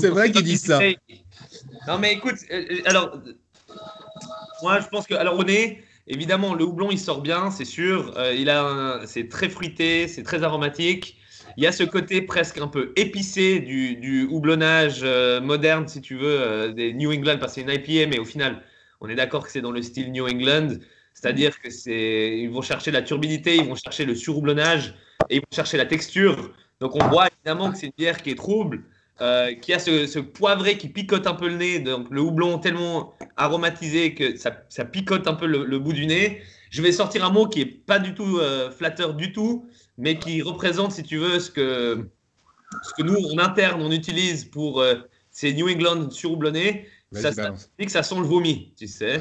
C'est 0.00 0.08
vrai 0.08 0.30
qu'ils 0.32 0.44
disent 0.44 0.62
ça. 0.64 0.78
Non, 1.88 1.96
mais 1.96 2.12
écoute, 2.12 2.36
euh, 2.50 2.64
euh, 2.70 2.80
alors, 2.84 3.18
euh, 3.26 3.32
moi, 4.62 4.78
je 4.78 4.88
pense 4.88 5.06
que, 5.06 5.14
alors, 5.14 5.38
au 5.38 5.42
nez, 5.42 5.82
évidemment, 6.06 6.54
le 6.54 6.62
houblon, 6.64 6.90
il 6.90 6.98
sort 6.98 7.22
bien, 7.22 7.50
c'est 7.50 7.64
sûr. 7.64 8.12
Il 8.36 8.50
a, 8.50 9.00
c'est 9.06 9.28
très 9.28 9.48
fruité, 9.48 10.06
c'est 10.06 10.22
très 10.22 10.42
aromatique. 10.42 11.16
Il 11.56 11.64
y 11.64 11.66
a 11.66 11.72
ce 11.72 11.84
côté 11.84 12.20
presque 12.20 12.58
un 12.58 12.68
peu 12.68 12.92
épicé 12.96 13.60
du, 13.60 14.28
houblonnage 14.30 15.02
moderne, 15.42 15.88
si 15.88 16.02
tu 16.02 16.16
veux, 16.16 16.72
des 16.74 16.92
New 16.92 17.10
England, 17.10 17.38
parce 17.40 17.54
que 17.54 17.62
c'est 17.62 17.66
une 17.66 17.70
IPA, 17.70 18.10
mais 18.10 18.18
au 18.18 18.26
final, 18.26 18.62
on 19.00 19.08
est 19.08 19.14
d'accord 19.14 19.46
que 19.46 19.50
c'est 19.50 19.62
dans 19.62 19.72
le 19.72 19.80
style 19.80 20.12
New 20.12 20.28
England. 20.28 20.74
C'est-à-dire 21.14 21.58
que 21.58 21.70
c'est, 21.70 22.38
ils 22.38 22.50
vont 22.50 22.62
chercher 22.62 22.90
la 22.90 23.00
turbidité, 23.00 23.56
ils 23.56 23.66
vont 23.66 23.74
chercher 23.74 24.04
le 24.04 24.14
surhoublonnage 24.14 24.94
et 25.30 25.36
ils 25.36 25.40
vont 25.40 25.54
chercher 25.54 25.78
la 25.78 25.86
texture. 25.86 26.52
Donc 26.80 26.94
on 26.94 27.08
voit 27.08 27.28
évidemment 27.28 27.72
que 27.72 27.78
c'est 27.78 27.86
une 27.86 27.92
bière 27.96 28.22
qui 28.22 28.30
est 28.30 28.36
trouble, 28.36 28.84
euh, 29.20 29.54
qui 29.54 29.72
a 29.72 29.78
ce, 29.78 30.06
ce 30.06 30.18
poivré 30.18 30.78
qui 30.78 30.88
picote 30.88 31.26
un 31.26 31.34
peu 31.34 31.48
le 31.48 31.56
nez, 31.56 31.78
donc 31.80 32.06
le 32.10 32.20
houblon 32.20 32.58
tellement 32.58 33.14
aromatisé 33.36 34.14
que 34.14 34.36
ça, 34.36 34.52
ça 34.68 34.84
picote 34.84 35.26
un 35.26 35.34
peu 35.34 35.46
le, 35.46 35.64
le 35.64 35.78
bout 35.80 35.92
du 35.92 36.06
nez. 36.06 36.40
Je 36.70 36.82
vais 36.82 36.92
sortir 36.92 37.24
un 37.24 37.30
mot 37.30 37.48
qui 37.48 37.62
est 37.62 37.66
pas 37.66 37.98
du 37.98 38.14
tout 38.14 38.38
euh, 38.38 38.70
flatteur 38.70 39.14
du 39.14 39.32
tout, 39.32 39.66
mais 39.96 40.18
qui 40.18 40.42
représente, 40.42 40.92
si 40.92 41.02
tu 41.02 41.16
veux, 41.16 41.40
ce 41.40 41.50
que, 41.50 42.08
ce 42.82 42.92
que 42.94 43.02
nous, 43.02 43.16
en 43.16 43.38
interne, 43.38 43.82
on 43.82 43.90
utilise 43.90 44.44
pour 44.44 44.80
euh, 44.80 44.96
ces 45.30 45.52
New 45.54 45.68
England 45.68 46.10
surhoublonnés. 46.10 46.86
Ça, 47.12 47.32
ça 47.32 47.54
ça 47.88 48.02
sent 48.02 48.16
le 48.16 48.26
vomi, 48.26 48.74
tu 48.76 48.86
sais. 48.86 49.18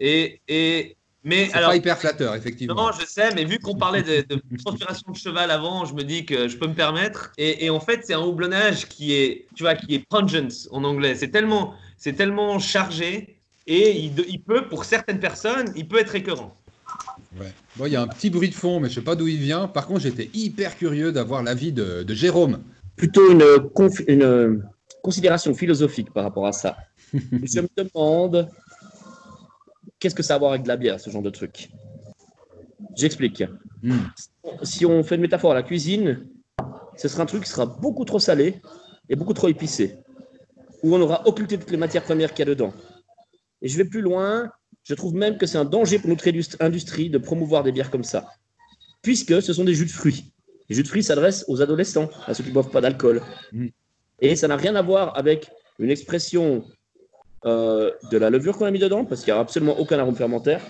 Et, 0.00 0.40
et, 0.48 0.97
mais 1.28 1.46
C'est 1.46 1.58
alors, 1.58 1.70
pas 1.70 1.76
hyper 1.76 1.98
flatteur, 1.98 2.34
effectivement. 2.34 2.74
non, 2.74 2.90
je 2.98 3.04
sais, 3.04 3.34
mais 3.34 3.44
vu 3.44 3.58
qu'on 3.58 3.74
parlait 3.74 4.02
de, 4.02 4.34
de 4.34 4.40
transpiration 4.64 5.12
de 5.12 5.16
cheval 5.16 5.50
avant, 5.50 5.84
je 5.84 5.92
me 5.94 6.02
dis 6.02 6.24
que 6.24 6.48
je 6.48 6.56
peux 6.56 6.66
me 6.66 6.74
permettre. 6.74 7.32
Et, 7.36 7.66
et 7.66 7.70
en 7.70 7.80
fait, 7.80 8.00
c'est 8.04 8.14
un 8.14 8.22
houblonnage 8.22 8.86
qui 8.88 9.12
est, 9.12 9.46
tu 9.54 9.62
vois, 9.62 9.74
qui 9.74 9.94
est 9.94 10.08
pungent 10.08 10.68
en 10.70 10.84
anglais. 10.84 11.14
C'est 11.14 11.28
tellement, 11.28 11.74
c'est 11.98 12.14
tellement 12.14 12.58
chargé 12.58 13.36
et 13.66 13.98
il, 13.98 14.14
de- 14.14 14.24
il 14.26 14.40
peut, 14.40 14.66
pour 14.68 14.86
certaines 14.86 15.20
personnes, 15.20 15.70
il 15.76 15.86
peut 15.86 15.98
être 15.98 16.14
écœurant. 16.14 16.56
Ouais. 17.38 17.52
Bon, 17.76 17.84
il 17.84 17.92
y 17.92 17.96
a 17.96 18.00
un 18.00 18.08
petit 18.08 18.30
bruit 18.30 18.48
de 18.48 18.54
fond, 18.54 18.80
mais 18.80 18.88
je 18.88 18.94
sais 18.94 19.02
pas 19.02 19.14
d'où 19.14 19.28
il 19.28 19.36
vient. 19.36 19.68
Par 19.68 19.86
contre, 19.86 20.00
j'étais 20.00 20.30
hyper 20.32 20.78
curieux 20.78 21.12
d'avoir 21.12 21.42
l'avis 21.42 21.72
de, 21.72 22.02
de 22.02 22.14
Jérôme. 22.14 22.62
Plutôt 22.96 23.30
une, 23.30 24.62
considération 25.02 25.54
philosophique 25.54 26.10
par 26.12 26.24
rapport 26.24 26.46
à 26.46 26.52
ça. 26.52 26.76
Je 27.12 27.60
me 27.60 27.68
demande 27.76 28.48
qu'est-ce 29.98 30.14
que 30.14 30.22
ça 30.22 30.34
a 30.34 30.36
à 30.36 30.38
voir 30.38 30.50
avec 30.52 30.62
de 30.62 30.68
la 30.68 30.76
bière, 30.76 31.00
ce 31.00 31.10
genre 31.10 31.22
de 31.22 31.30
truc? 31.30 31.70
J'explique. 32.96 33.44
Hmm. 33.82 34.06
Si 34.62 34.86
on 34.86 35.02
fait 35.02 35.16
une 35.16 35.20
métaphore 35.20 35.52
à 35.52 35.54
la 35.54 35.62
cuisine, 35.62 36.26
ce 36.96 37.08
sera 37.08 37.22
un 37.22 37.26
truc 37.26 37.44
qui 37.44 37.50
sera 37.50 37.66
beaucoup 37.66 38.04
trop 38.04 38.18
salé 38.18 38.60
et 39.08 39.16
beaucoup 39.16 39.34
trop 39.34 39.48
épicé, 39.48 39.98
où 40.82 40.94
on 40.94 41.00
aura 41.00 41.26
occulté 41.26 41.58
toutes 41.58 41.70
les 41.70 41.76
matières 41.76 42.02
premières 42.02 42.32
qu'il 42.32 42.40
y 42.40 42.48
a 42.48 42.50
dedans. 42.54 42.72
Et 43.62 43.68
je 43.68 43.76
vais 43.76 43.84
plus 43.84 44.00
loin, 44.00 44.50
je 44.84 44.94
trouve 44.94 45.14
même 45.14 45.38
que 45.38 45.46
c'est 45.46 45.58
un 45.58 45.64
danger 45.64 45.98
pour 45.98 46.08
notre 46.08 46.26
indust- 46.26 46.56
industrie 46.60 47.10
de 47.10 47.18
promouvoir 47.18 47.62
des 47.62 47.72
bières 47.72 47.90
comme 47.90 48.04
ça, 48.04 48.26
puisque 49.02 49.42
ce 49.42 49.52
sont 49.52 49.64
des 49.64 49.74
jus 49.74 49.86
de 49.86 49.90
fruits. 49.90 50.32
Les 50.68 50.76
jus 50.76 50.82
de 50.82 50.88
fruits 50.88 51.02
s'adressent 51.02 51.44
aux 51.48 51.62
adolescents, 51.62 52.10
à 52.26 52.34
ceux 52.34 52.42
qui 52.42 52.50
ne 52.50 52.54
boivent 52.54 52.70
pas 52.70 52.80
d'alcool. 52.80 53.22
Mm. 53.52 53.68
Et 54.20 54.36
ça 54.36 54.48
n'a 54.48 54.56
rien 54.56 54.74
à 54.76 54.82
voir 54.82 55.16
avec 55.16 55.50
une 55.78 55.90
expression 55.90 56.64
euh, 57.44 57.90
de 58.10 58.18
la 58.18 58.30
levure 58.30 58.56
qu'on 58.56 58.66
a 58.66 58.70
mis 58.70 58.78
dedans, 58.78 59.04
parce 59.04 59.22
qu'il 59.22 59.32
n'y 59.32 59.38
a 59.38 59.40
absolument 59.40 59.78
aucun 59.78 59.98
arôme 59.98 60.16
fermentaire. 60.16 60.62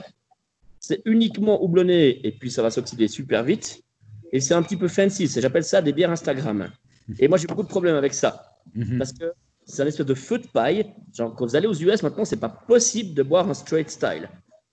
C'est 0.80 1.02
uniquement 1.04 1.62
houblonné, 1.62 2.26
et 2.26 2.32
puis 2.32 2.50
ça 2.50 2.62
va 2.62 2.70
s'oxyder 2.70 3.08
super 3.08 3.42
vite. 3.44 3.82
Et 4.32 4.40
c'est 4.40 4.54
un 4.54 4.62
petit 4.62 4.76
peu 4.76 4.88
fancy, 4.88 5.26
j'appelle 5.26 5.64
ça 5.64 5.80
des 5.82 5.92
bières 5.92 6.10
Instagram. 6.10 6.70
Et 7.18 7.28
moi, 7.28 7.38
j'ai 7.38 7.46
beaucoup 7.46 7.62
de 7.62 7.68
problèmes 7.68 7.96
avec 7.96 8.12
ça, 8.14 8.44
Mhm. 8.74 8.98
parce 8.98 9.12
que 9.12 9.32
c'est 9.64 9.82
un 9.82 9.86
espèce 9.86 10.06
de 10.06 10.14
feu 10.14 10.38
de 10.38 10.46
paille. 10.46 10.92
Genre, 11.14 11.34
quand 11.34 11.46
vous 11.46 11.56
allez 11.56 11.66
aux 11.66 11.74
US, 11.74 12.02
maintenant, 12.02 12.24
c'est 12.24 12.36
pas 12.36 12.48
possible 12.48 13.14
de 13.14 13.22
boire 13.22 13.48
un 13.48 13.54
straight 13.54 13.88
style. 13.90 14.28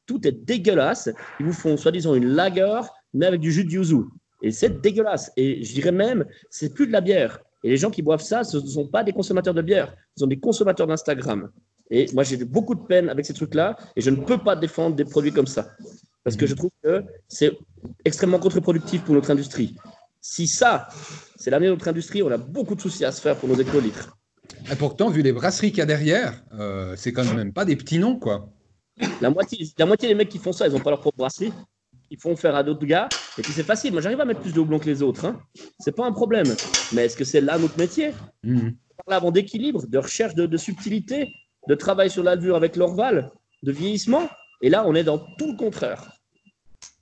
Tout 0.05 0.25
est 0.27 0.31
dégueulasse. 0.31 1.09
Ils 1.39 1.45
vous 1.45 1.53
font 1.53 1.75
soi-disant 1.77 2.13
une 2.13 2.27
lager, 2.27 2.79
mais 3.13 3.25
avec 3.25 3.39
du 3.41 3.51
jus 3.51 3.65
de 3.65 3.71
yuzu. 3.71 4.03
Et 4.41 4.51
c'est 4.51 4.81
dégueulasse. 4.81 5.31
Et 5.37 5.63
je 5.63 5.73
dirais 5.73 5.91
même, 5.91 6.25
c'est 6.49 6.73
plus 6.73 6.87
de 6.87 6.91
la 6.91 7.01
bière. 7.01 7.39
Et 7.63 7.69
les 7.69 7.77
gens 7.77 7.89
qui 7.89 8.01
boivent 8.01 8.21
ça, 8.21 8.43
ce 8.43 8.57
ne 8.57 8.67
sont 8.67 8.87
pas 8.87 9.03
des 9.03 9.11
consommateurs 9.13 9.53
de 9.53 9.61
bière, 9.61 9.95
ce 10.15 10.21
sont 10.21 10.27
des 10.27 10.39
consommateurs 10.39 10.87
d'Instagram. 10.87 11.49
Et 11.91 12.07
moi, 12.13 12.23
j'ai 12.23 12.37
beaucoup 12.37 12.75
de 12.75 12.83
peine 12.83 13.09
avec 13.09 13.25
ces 13.25 13.33
trucs-là, 13.33 13.77
et 13.95 14.01
je 14.01 14.09
ne 14.09 14.17
peux 14.17 14.37
pas 14.37 14.55
défendre 14.55 14.95
des 14.95 15.05
produits 15.05 15.31
comme 15.31 15.47
ça. 15.47 15.71
Parce 16.23 16.35
que 16.35 16.47
je 16.47 16.55
trouve 16.55 16.71
que 16.83 17.03
c'est 17.27 17.55
extrêmement 18.03 18.39
contre-productif 18.39 19.03
pour 19.03 19.13
notre 19.13 19.29
industrie. 19.29 19.75
Si 20.19 20.47
ça, 20.47 20.89
c'est 21.35 21.51
l'avenir 21.51 21.69
de 21.69 21.75
notre 21.75 21.87
industrie, 21.87 22.23
on 22.23 22.31
a 22.31 22.37
beaucoup 22.37 22.73
de 22.73 22.81
soucis 22.81 23.05
à 23.05 23.11
se 23.11 23.21
faire 23.21 23.35
pour 23.35 23.47
nos 23.47 23.55
hectolitres. 23.55 24.17
Et 24.71 24.75
pourtant, 24.75 25.09
vu 25.09 25.21
les 25.21 25.31
brasseries 25.31 25.69
qu'il 25.69 25.79
y 25.79 25.81
a 25.81 25.85
derrière, 25.85 26.43
euh, 26.59 26.95
c'est 26.97 27.11
quand 27.11 27.23
même 27.35 27.53
pas 27.53 27.65
des 27.65 27.75
petits 27.75 27.99
noms, 27.99 28.17
quoi. 28.17 28.49
La 29.21 29.29
moitié, 29.29 29.67
la 29.77 29.85
moitié 29.85 30.07
des 30.07 30.15
mecs 30.15 30.29
qui 30.29 30.39
font 30.39 30.51
ça, 30.51 30.67
ils 30.67 30.73
n'ont 30.73 30.79
pas 30.79 30.89
leur 30.89 31.01
propre 31.01 31.17
brasserie. 31.17 31.53
Ils 32.09 32.19
font 32.19 32.35
faire 32.35 32.55
à 32.55 32.63
d'autres 32.63 32.85
gars. 32.85 33.09
Et 33.37 33.41
puis 33.41 33.51
c'est 33.51 33.63
facile. 33.63 33.91
Moi, 33.91 34.01
j'arrive 34.01 34.21
à 34.21 34.25
mettre 34.25 34.41
plus 34.41 34.53
de 34.53 34.59
houblon 34.59 34.79
que 34.79 34.85
les 34.85 35.01
autres. 35.01 35.25
Hein. 35.25 35.39
C'est 35.79 35.95
pas 35.95 36.05
un 36.05 36.11
problème. 36.11 36.47
Mais 36.93 37.05
est-ce 37.05 37.17
que 37.17 37.25
c'est 37.25 37.41
là 37.41 37.57
notre 37.57 37.77
métier? 37.77 38.11
Mhm. 38.43 38.75
On 38.91 39.03
parle 39.03 39.17
avant 39.17 39.31
d'équilibre, 39.31 39.85
de 39.87 39.97
recherche 39.97 40.35
de, 40.35 40.45
de 40.45 40.57
subtilité, 40.57 41.33
de 41.67 41.75
travail 41.75 42.09
sur 42.09 42.23
la 42.23 42.35
levure 42.35 42.55
avec 42.55 42.75
l'orval, 42.75 43.31
de 43.63 43.71
vieillissement. 43.71 44.27
Et 44.61 44.69
là, 44.69 44.83
on 44.87 44.95
est 44.95 45.03
dans 45.03 45.19
tout 45.37 45.51
le 45.51 45.57
contraire. 45.57 46.11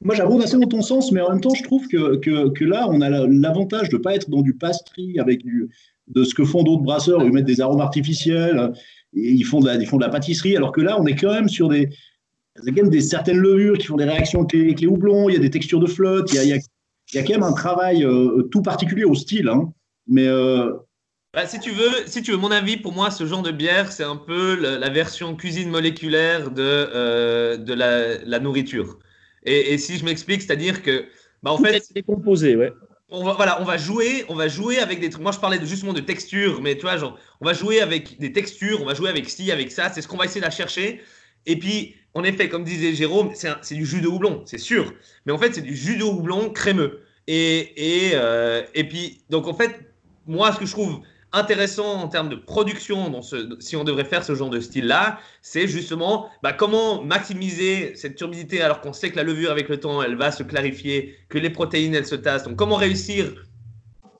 moi, 0.01 0.15
j'abonde 0.15 0.41
assez 0.41 0.57
dans 0.57 0.67
ton 0.67 0.81
sens, 0.81 1.11
mais 1.11 1.21
en 1.21 1.29
même 1.29 1.41
temps, 1.41 1.53
je 1.53 1.63
trouve 1.63 1.87
que, 1.87 2.17
que, 2.17 2.49
que 2.49 2.65
là, 2.65 2.87
on 2.89 3.01
a 3.01 3.09
l'avantage 3.09 3.89
de 3.89 3.97
ne 3.97 4.01
pas 4.01 4.15
être 4.15 4.29
dans 4.29 4.41
du 4.41 4.55
pastry 4.55 5.19
avec 5.19 5.43
du, 5.43 5.69
de 6.07 6.23
ce 6.23 6.33
que 6.33 6.43
font 6.43 6.63
d'autres 6.63 6.83
brasseurs, 6.83 7.23
ils 7.23 7.31
mettent 7.31 7.45
des 7.45 7.61
arômes 7.61 7.81
artificiels, 7.81 8.73
et 9.13 9.31
ils, 9.31 9.43
font 9.43 9.59
de 9.59 9.67
la, 9.67 9.75
ils 9.75 9.85
font 9.85 9.97
de 9.97 10.03
la 10.03 10.09
pâtisserie, 10.09 10.57
alors 10.57 10.71
que 10.71 10.81
là, 10.81 10.99
on 10.99 11.05
est 11.05 11.15
quand 11.15 11.31
même 11.31 11.49
sur 11.49 11.69
des, 11.69 11.89
quand 12.55 12.75
même 12.75 12.89
des 12.89 13.01
certaines 13.01 13.37
levures 13.37 13.77
qui 13.77 13.87
font 13.87 13.97
des 13.97 14.05
réactions 14.05 14.41
avec 14.41 14.81
les, 14.81 14.87
houblons, 14.87 15.29
il 15.29 15.33
y 15.33 15.37
a 15.37 15.41
des 15.41 15.49
textures 15.49 15.79
de 15.79 15.87
flotte, 15.87 16.31
il 16.33 16.35
y 16.35 16.39
a, 16.39 16.43
il 16.43 16.49
y 16.49 16.53
a, 16.53 16.57
il 17.13 17.15
y 17.15 17.19
a 17.19 17.23
quand 17.23 17.33
même 17.33 17.43
un 17.43 17.53
travail 17.53 18.03
euh, 18.03 18.43
tout 18.51 18.61
particulier 18.61 19.03
au 19.03 19.15
style. 19.15 19.47
Hein. 19.47 19.71
Mais 20.07 20.27
euh, 20.27 20.73
bah, 21.33 21.47
si 21.47 21.59
tu 21.59 21.71
veux, 21.71 22.07
si 22.07 22.21
tu 22.21 22.31
veux 22.31 22.37
mon 22.37 22.51
avis, 22.51 22.77
pour 22.77 22.93
moi, 22.93 23.11
ce 23.11 23.25
genre 23.25 23.41
de 23.41 23.51
bière, 23.51 23.91
c'est 23.91 24.03
un 24.03 24.15
peu 24.15 24.55
la, 24.55 24.89
version 24.89 25.35
cuisine 25.35 25.69
moléculaire 25.69 26.51
de, 26.51 26.61
euh, 26.61 27.57
de 27.57 27.73
la, 27.73 28.17
la, 28.23 28.39
nourriture. 28.39 28.99
Et, 29.43 29.73
et 29.73 29.77
si 29.77 29.97
je 29.97 30.05
m'explique, 30.05 30.41
c'est-à-dire 30.41 30.81
que, 30.81 31.05
bah, 31.41 31.51
en 31.51 31.57
fait, 31.57 31.83
c'est 31.83 31.93
décomposé, 31.93 32.55
ouais 32.55 32.71
on 33.13 33.23
va, 33.23 33.33
voilà, 33.33 33.61
on 33.61 33.63
va 33.63 33.77
jouer, 33.77 34.25
on 34.27 34.35
va 34.35 34.47
jouer 34.47 34.79
avec 34.79 34.99
des 34.99 35.11
trucs. 35.11 35.21
Moi, 35.21 35.31
je 35.31 35.39
parlais 35.39 35.59
justement 35.63 35.93
de 35.93 35.99
texture, 35.99 36.61
mais 36.61 36.75
tu 36.75 36.81
vois, 36.81 36.97
genre, 36.97 37.17
on 37.41 37.45
va 37.45 37.53
jouer 37.53 37.79
avec 37.79 38.17
des 38.19 38.33
textures, 38.33 38.81
on 38.81 38.85
va 38.85 38.95
jouer 38.95 39.09
avec 39.09 39.29
ci, 39.29 39.51
avec 39.51 39.71
ça. 39.71 39.91
C'est 39.93 40.01
ce 40.01 40.07
qu'on 40.07 40.17
va 40.17 40.25
essayer 40.25 40.43
de 40.43 40.51
chercher. 40.51 40.99
Et 41.45 41.57
puis, 41.57 41.95
en 42.15 42.23
effet, 42.23 42.49
comme 42.49 42.63
disait 42.63 42.93
Jérôme, 42.95 43.31
c'est 43.35 43.75
du 43.75 43.85
jus 43.85 44.01
de 44.01 44.07
houblon, 44.07 44.41
c'est 44.45 44.57
sûr. 44.57 44.91
Mais 45.27 45.31
en 45.31 45.37
fait, 45.37 45.53
c'est 45.53 45.61
du 45.61 45.75
jus 45.75 45.95
de 45.97 46.03
houblon 46.03 46.49
crémeux. 46.49 47.01
Et, 47.27 48.07
et, 48.07 48.11
euh, 48.15 48.63
et 48.73 48.83
puis, 48.83 49.21
donc 49.29 49.47
en 49.47 49.53
fait, 49.53 49.79
moi, 50.25 50.51
ce 50.51 50.57
que 50.57 50.65
je 50.65 50.71
trouve 50.71 51.01
intéressant 51.33 51.95
en 51.95 52.07
termes 52.07 52.29
de 52.29 52.35
production, 52.35 53.21
si 53.59 53.75
on 53.75 53.83
devrait 53.83 54.05
faire 54.05 54.23
ce 54.23 54.35
genre 54.35 54.49
de 54.49 54.59
style-là, 54.59 55.19
c'est 55.41 55.67
justement 55.67 56.29
bah, 56.41 56.53
comment 56.53 57.03
maximiser 57.03 57.95
cette 57.95 58.15
turbidité 58.15 58.61
alors 58.61 58.81
qu'on 58.81 58.93
sait 58.93 59.09
que 59.09 59.15
la 59.15 59.23
levure 59.23 59.51
avec 59.51 59.67
le 59.69 59.79
temps, 59.79 60.01
elle 60.01 60.15
va 60.15 60.31
se 60.31 60.43
clarifier, 60.43 61.15
que 61.29 61.37
les 61.37 61.49
protéines, 61.49 61.95
elles 61.95 62.05
se 62.05 62.15
tassent. 62.15 62.43
Donc 62.43 62.55
comment 62.55 62.75
réussir 62.75 63.33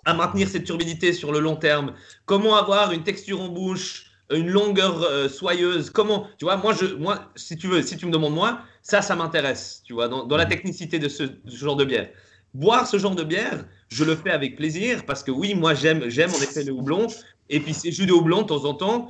à 0.05 0.13
maintenir 0.13 0.49
cette 0.49 0.65
turbidité 0.65 1.13
sur 1.13 1.31
le 1.31 1.39
long 1.39 1.55
terme? 1.55 1.93
Comment 2.25 2.55
avoir 2.55 2.91
une 2.91 3.03
texture 3.03 3.39
en 3.39 3.49
bouche 3.49 4.09
une 4.31 4.49
longueur 4.49 5.03
euh, 5.03 5.29
soyeuse, 5.29 5.89
comment, 5.89 6.27
tu 6.37 6.45
vois, 6.45 6.57
moi, 6.57 6.73
moi, 6.97 7.31
si 7.35 7.57
tu 7.57 7.67
veux, 7.67 7.81
si 7.81 7.97
tu 7.97 8.05
me 8.05 8.11
demandes 8.11 8.33
moi, 8.33 8.61
ça, 8.81 9.01
ça 9.01 9.15
m'intéresse, 9.15 9.81
tu 9.85 9.93
vois, 9.93 10.07
dans, 10.07 10.37
la 10.37 10.45
technicité 10.45 10.99
de 10.99 11.07
ce, 11.07 11.23
genre 11.47 11.75
de 11.75 11.85
bière. 11.85 12.09
Boire 12.53 12.87
ce 12.87 12.97
genre 12.97 13.15
de 13.15 13.23
bière, 13.23 13.65
je 13.89 14.03
le 14.03 14.15
fais 14.15 14.29
avec 14.31 14.55
plaisir 14.55 15.05
parce 15.05 15.23
que 15.23 15.31
oui, 15.31 15.55
moi 15.55 15.73
j'aime, 15.73 16.09
j'aime 16.09 16.29
en 16.29 16.41
effet 16.41 16.63
le 16.63 16.71
houblon. 16.71 17.07
Et 17.49 17.59
puis 17.59 17.73
ces 17.73 17.91
jus 17.91 18.05
de 18.05 18.13
houblon 18.13 18.43
de 18.43 18.47
temps 18.47 18.65
en 18.65 18.73
temps, 18.73 19.09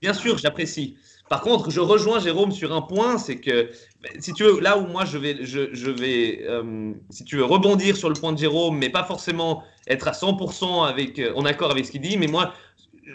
bien 0.00 0.12
sûr, 0.12 0.38
j'apprécie. 0.38 0.96
Par 1.28 1.40
contre, 1.40 1.70
je 1.70 1.80
rejoins 1.80 2.20
Jérôme 2.20 2.52
sur 2.52 2.72
un 2.72 2.82
point, 2.82 3.18
c'est 3.18 3.40
que 3.40 3.70
ben, 4.00 4.12
si 4.20 4.32
tu 4.32 4.44
veux, 4.44 4.60
là 4.60 4.78
où 4.78 4.86
moi 4.86 5.04
je 5.04 5.18
vais, 5.18 5.44
je, 5.44 5.90
vais, 5.90 6.40
euh, 6.42 6.92
si 7.10 7.24
tu 7.24 7.36
veux 7.36 7.44
rebondir 7.44 7.96
sur 7.96 8.08
le 8.08 8.14
point 8.14 8.32
de 8.32 8.38
Jérôme, 8.38 8.78
mais 8.78 8.90
pas 8.90 9.04
forcément 9.04 9.64
être 9.88 10.06
à 10.06 10.12
100% 10.12 10.86
avec, 10.88 11.18
euh, 11.18 11.32
en 11.34 11.44
accord 11.44 11.70
avec 11.70 11.86
ce 11.86 11.90
qu'il 11.90 12.00
dit, 12.00 12.16
mais 12.16 12.28
moi 12.28 12.52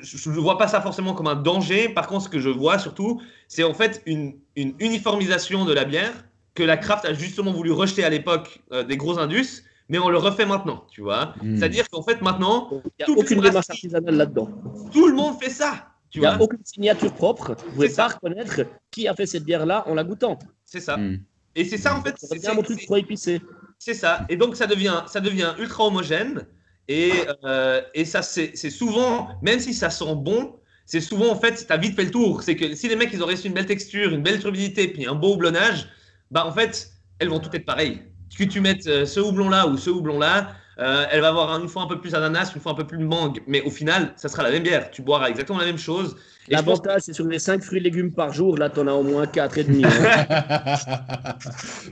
je 0.01 0.29
ne 0.29 0.39
vois 0.39 0.57
pas 0.57 0.67
ça 0.67 0.81
forcément 0.81 1.13
comme 1.13 1.27
un 1.27 1.35
danger. 1.35 1.89
Par 1.89 2.07
contre, 2.07 2.25
ce 2.25 2.29
que 2.29 2.39
je 2.39 2.49
vois 2.49 2.79
surtout, 2.79 3.21
c'est 3.47 3.63
en 3.63 3.73
fait 3.73 4.01
une 4.05 4.35
uniformisation 4.55 5.65
de 5.65 5.73
la 5.73 5.85
bière 5.85 6.13
que 6.53 6.63
la 6.63 6.77
craft 6.77 7.05
a 7.05 7.13
justement 7.13 7.51
voulu 7.51 7.71
rejeter 7.71 8.03
à 8.03 8.09
l'époque 8.09 8.61
euh, 8.71 8.83
des 8.83 8.97
gros 8.97 9.19
indus, 9.19 9.63
mais 9.89 9.99
on 9.99 10.09
le 10.09 10.17
refait 10.17 10.45
maintenant, 10.45 10.85
tu 10.91 11.01
vois. 11.01 11.33
Hmm. 11.41 11.57
C'est-à-dire 11.57 11.89
qu'en 11.89 12.03
fait, 12.03 12.21
maintenant. 12.21 12.69
Il 12.99 13.05
n'y 13.07 13.13
a 13.13 13.17
aucune 13.17 13.41
démarche 13.41 13.69
artisanale 13.69 14.15
là-dedans. 14.15 14.49
Tout 14.91 15.07
le 15.07 15.13
monde 15.13 15.41
fait 15.41 15.49
ça. 15.49 15.87
Il 16.13 16.21
n'y 16.21 16.27
a 16.27 16.41
aucune 16.41 16.63
signature 16.65 17.13
propre. 17.13 17.55
Vous 17.57 17.69
ne 17.69 17.73
pouvez 17.73 17.89
pas 17.89 18.07
reconnaître 18.09 18.61
qui 18.89 19.07
a 19.07 19.15
fait 19.15 19.25
cette 19.25 19.43
bière-là 19.43 19.87
en 19.87 19.93
la 19.93 20.03
goûtant. 20.03 20.37
C'est 20.65 20.81
ça. 20.81 20.97
Hmm. 20.97 21.19
Et 21.55 21.65
c'est 21.65 21.77
ça, 21.77 21.95
en 21.95 22.01
fait. 22.01 22.15
C'est 22.17 22.39
bien 22.39 22.53
mon 22.53 22.63
truc 22.63 22.85
trop 22.85 22.97
épicé. 22.97 23.41
C'est 23.79 23.93
ça. 23.93 24.25
Et 24.29 24.35
donc, 24.35 24.55
ça 24.55 24.67
devient, 24.67 25.03
ça 25.07 25.19
devient 25.19 25.53
ultra 25.57 25.85
homogène. 25.85 26.45
Et, 26.87 27.11
euh, 27.45 27.81
et 27.93 28.05
ça, 28.05 28.21
c'est 28.21 28.55
souvent, 28.69 29.29
même 29.41 29.59
si 29.59 29.73
ça 29.73 29.89
sent 29.89 30.15
bon, 30.15 30.55
c'est 30.85 31.01
souvent, 31.01 31.31
en 31.31 31.39
fait, 31.39 31.65
tu 31.65 31.71
as 31.71 31.77
vite 31.77 31.95
fait 31.95 32.05
le 32.05 32.11
tour. 32.11 32.43
C'est 32.43 32.55
que 32.55 32.75
si 32.75 32.89
les 32.89 32.95
mecs, 32.95 33.11
ils 33.13 33.23
ont 33.23 33.27
reçu 33.27 33.47
une 33.47 33.53
belle 33.53 33.65
texture, 33.65 34.11
une 34.11 34.23
belle 34.23 34.39
turbidité, 34.39 34.87
puis 34.89 35.05
un 35.05 35.15
beau 35.15 35.33
houblonnage, 35.33 35.87
bah, 36.31 36.45
en 36.45 36.51
fait, 36.51 36.91
elles 37.19 37.29
vont 37.29 37.39
toutes 37.39 37.55
être 37.55 37.65
pareilles. 37.65 38.01
Que 38.37 38.45
tu 38.45 38.61
mettes 38.61 38.87
euh, 38.87 39.05
ce 39.05 39.19
houblon-là 39.19 39.67
ou 39.67 39.77
ce 39.77 39.89
houblon-là, 39.89 40.55
euh, 40.79 41.05
elle 41.11 41.21
va 41.21 41.27
avoir 41.27 41.61
une 41.61 41.67
fois 41.67 41.83
un 41.83 41.87
peu 41.87 41.99
plus 41.99 42.15
ananas, 42.15 42.53
une 42.55 42.61
fois 42.61 42.71
un 42.71 42.75
peu 42.75 42.87
plus 42.87 42.97
mangue, 42.97 43.41
mais 43.45 43.61
au 43.61 43.69
final, 43.69 44.13
ça 44.15 44.29
sera 44.29 44.41
la 44.41 44.51
même 44.51 44.63
bière. 44.63 44.89
Tu 44.89 45.01
boiras 45.01 45.29
exactement 45.29 45.59
la 45.59 45.65
même 45.65 45.77
chose. 45.77 46.15
L'avantage, 46.47 47.01
c'est 47.03 47.13
sur 47.13 47.27
les 47.27 47.37
5 47.37 47.61
fruits 47.61 47.79
et 47.79 47.83
légumes 47.83 48.13
par 48.13 48.33
jour, 48.33 48.57
là, 48.57 48.69
tu 48.69 48.79
en 48.79 48.87
as 48.87 48.93
au 48.93 49.03
moins 49.03 49.27
4 49.27 49.57
et 49.59 49.63
demi. 49.65 49.83
Hein. 49.85 50.77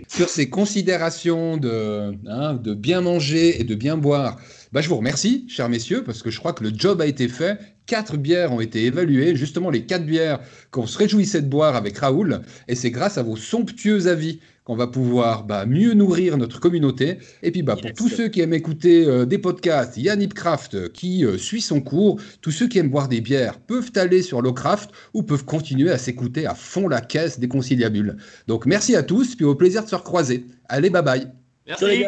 sur 0.08 0.28
ces 0.28 0.50
considérations 0.50 1.58
de, 1.58 2.14
hein, 2.28 2.54
de 2.56 2.74
bien 2.74 3.02
manger 3.02 3.62
et 3.62 3.64
de 3.64 3.76
bien 3.76 3.96
boire, 3.96 4.38
bah, 4.72 4.82
je 4.82 4.90
vous 4.90 4.98
remercie, 4.98 5.46
chers 5.48 5.70
messieurs, 5.70 6.04
parce 6.04 6.22
que 6.22 6.30
je 6.30 6.40
crois 6.40 6.54
que 6.54 6.64
le 6.64 6.72
job 6.74 7.02
a 7.02 7.08
été 7.08 7.28
fait. 7.28 7.60
Quatre 7.88 8.18
bières 8.18 8.54
ont 8.54 8.62
été 8.62 8.86
évaluées, 8.86 9.36
justement 9.36 9.72
les 9.72 9.86
quatre 9.86 10.06
bières 10.06 10.40
qu'on 10.70 10.86
se 10.86 10.98
réjouissait 10.98 11.42
de 11.42 11.48
boire 11.48 11.76
avec 11.76 11.98
Raoul, 11.98 12.42
et 12.68 12.76
c'est 12.76 12.92
grâce 12.92 13.18
à 13.18 13.24
vos 13.24 13.36
somptueux 13.36 14.08
avis 14.08 14.40
qu'on 14.70 14.76
va 14.76 14.86
pouvoir 14.86 15.46
bah, 15.46 15.66
mieux 15.66 15.96
nourrir 15.96 16.38
notre 16.38 16.60
communauté. 16.60 17.18
Et 17.42 17.50
puis 17.50 17.64
bah, 17.64 17.76
pour 17.76 17.92
tous 17.94 18.08
ceux 18.08 18.28
qui 18.28 18.42
aiment 18.42 18.54
écouter 18.54 19.08
euh, 19.08 19.26
des 19.26 19.40
podcasts, 19.40 19.98
Yann 19.98 20.22
Hipcraft 20.22 20.76
euh, 20.76 20.90
qui 20.90 21.26
euh, 21.26 21.40
suit 21.40 21.62
son 21.62 21.82
cours, 21.82 22.22
tous 22.42 22.52
ceux 22.52 22.68
qui 22.68 22.78
aiment 22.78 22.92
boire 22.92 23.08
des 23.08 23.20
bières 23.20 23.58
peuvent 23.58 23.92
aller 23.96 24.22
sur 24.22 24.44
Locraft 24.44 24.92
ou 25.16 25.24
peuvent 25.24 25.46
continuer 25.46 25.90
à 25.90 25.98
s'écouter 25.98 26.46
à 26.46 26.54
fond 26.54 26.88
la 26.88 27.02
caisse 27.02 27.40
des 27.40 27.48
conciliabules. 27.48 28.18
Donc 28.46 28.68
merci 28.68 28.96
à 28.96 29.02
tous, 29.02 29.36
puis 29.36 29.46
au 29.46 29.56
plaisir 29.56 29.84
de 29.84 29.90
se 29.90 29.96
recroiser. 29.96 30.46
Allez, 30.68 30.92
bye 30.92 31.02
bye. 31.02 31.39
Merci 31.70 31.86
les 31.86 32.06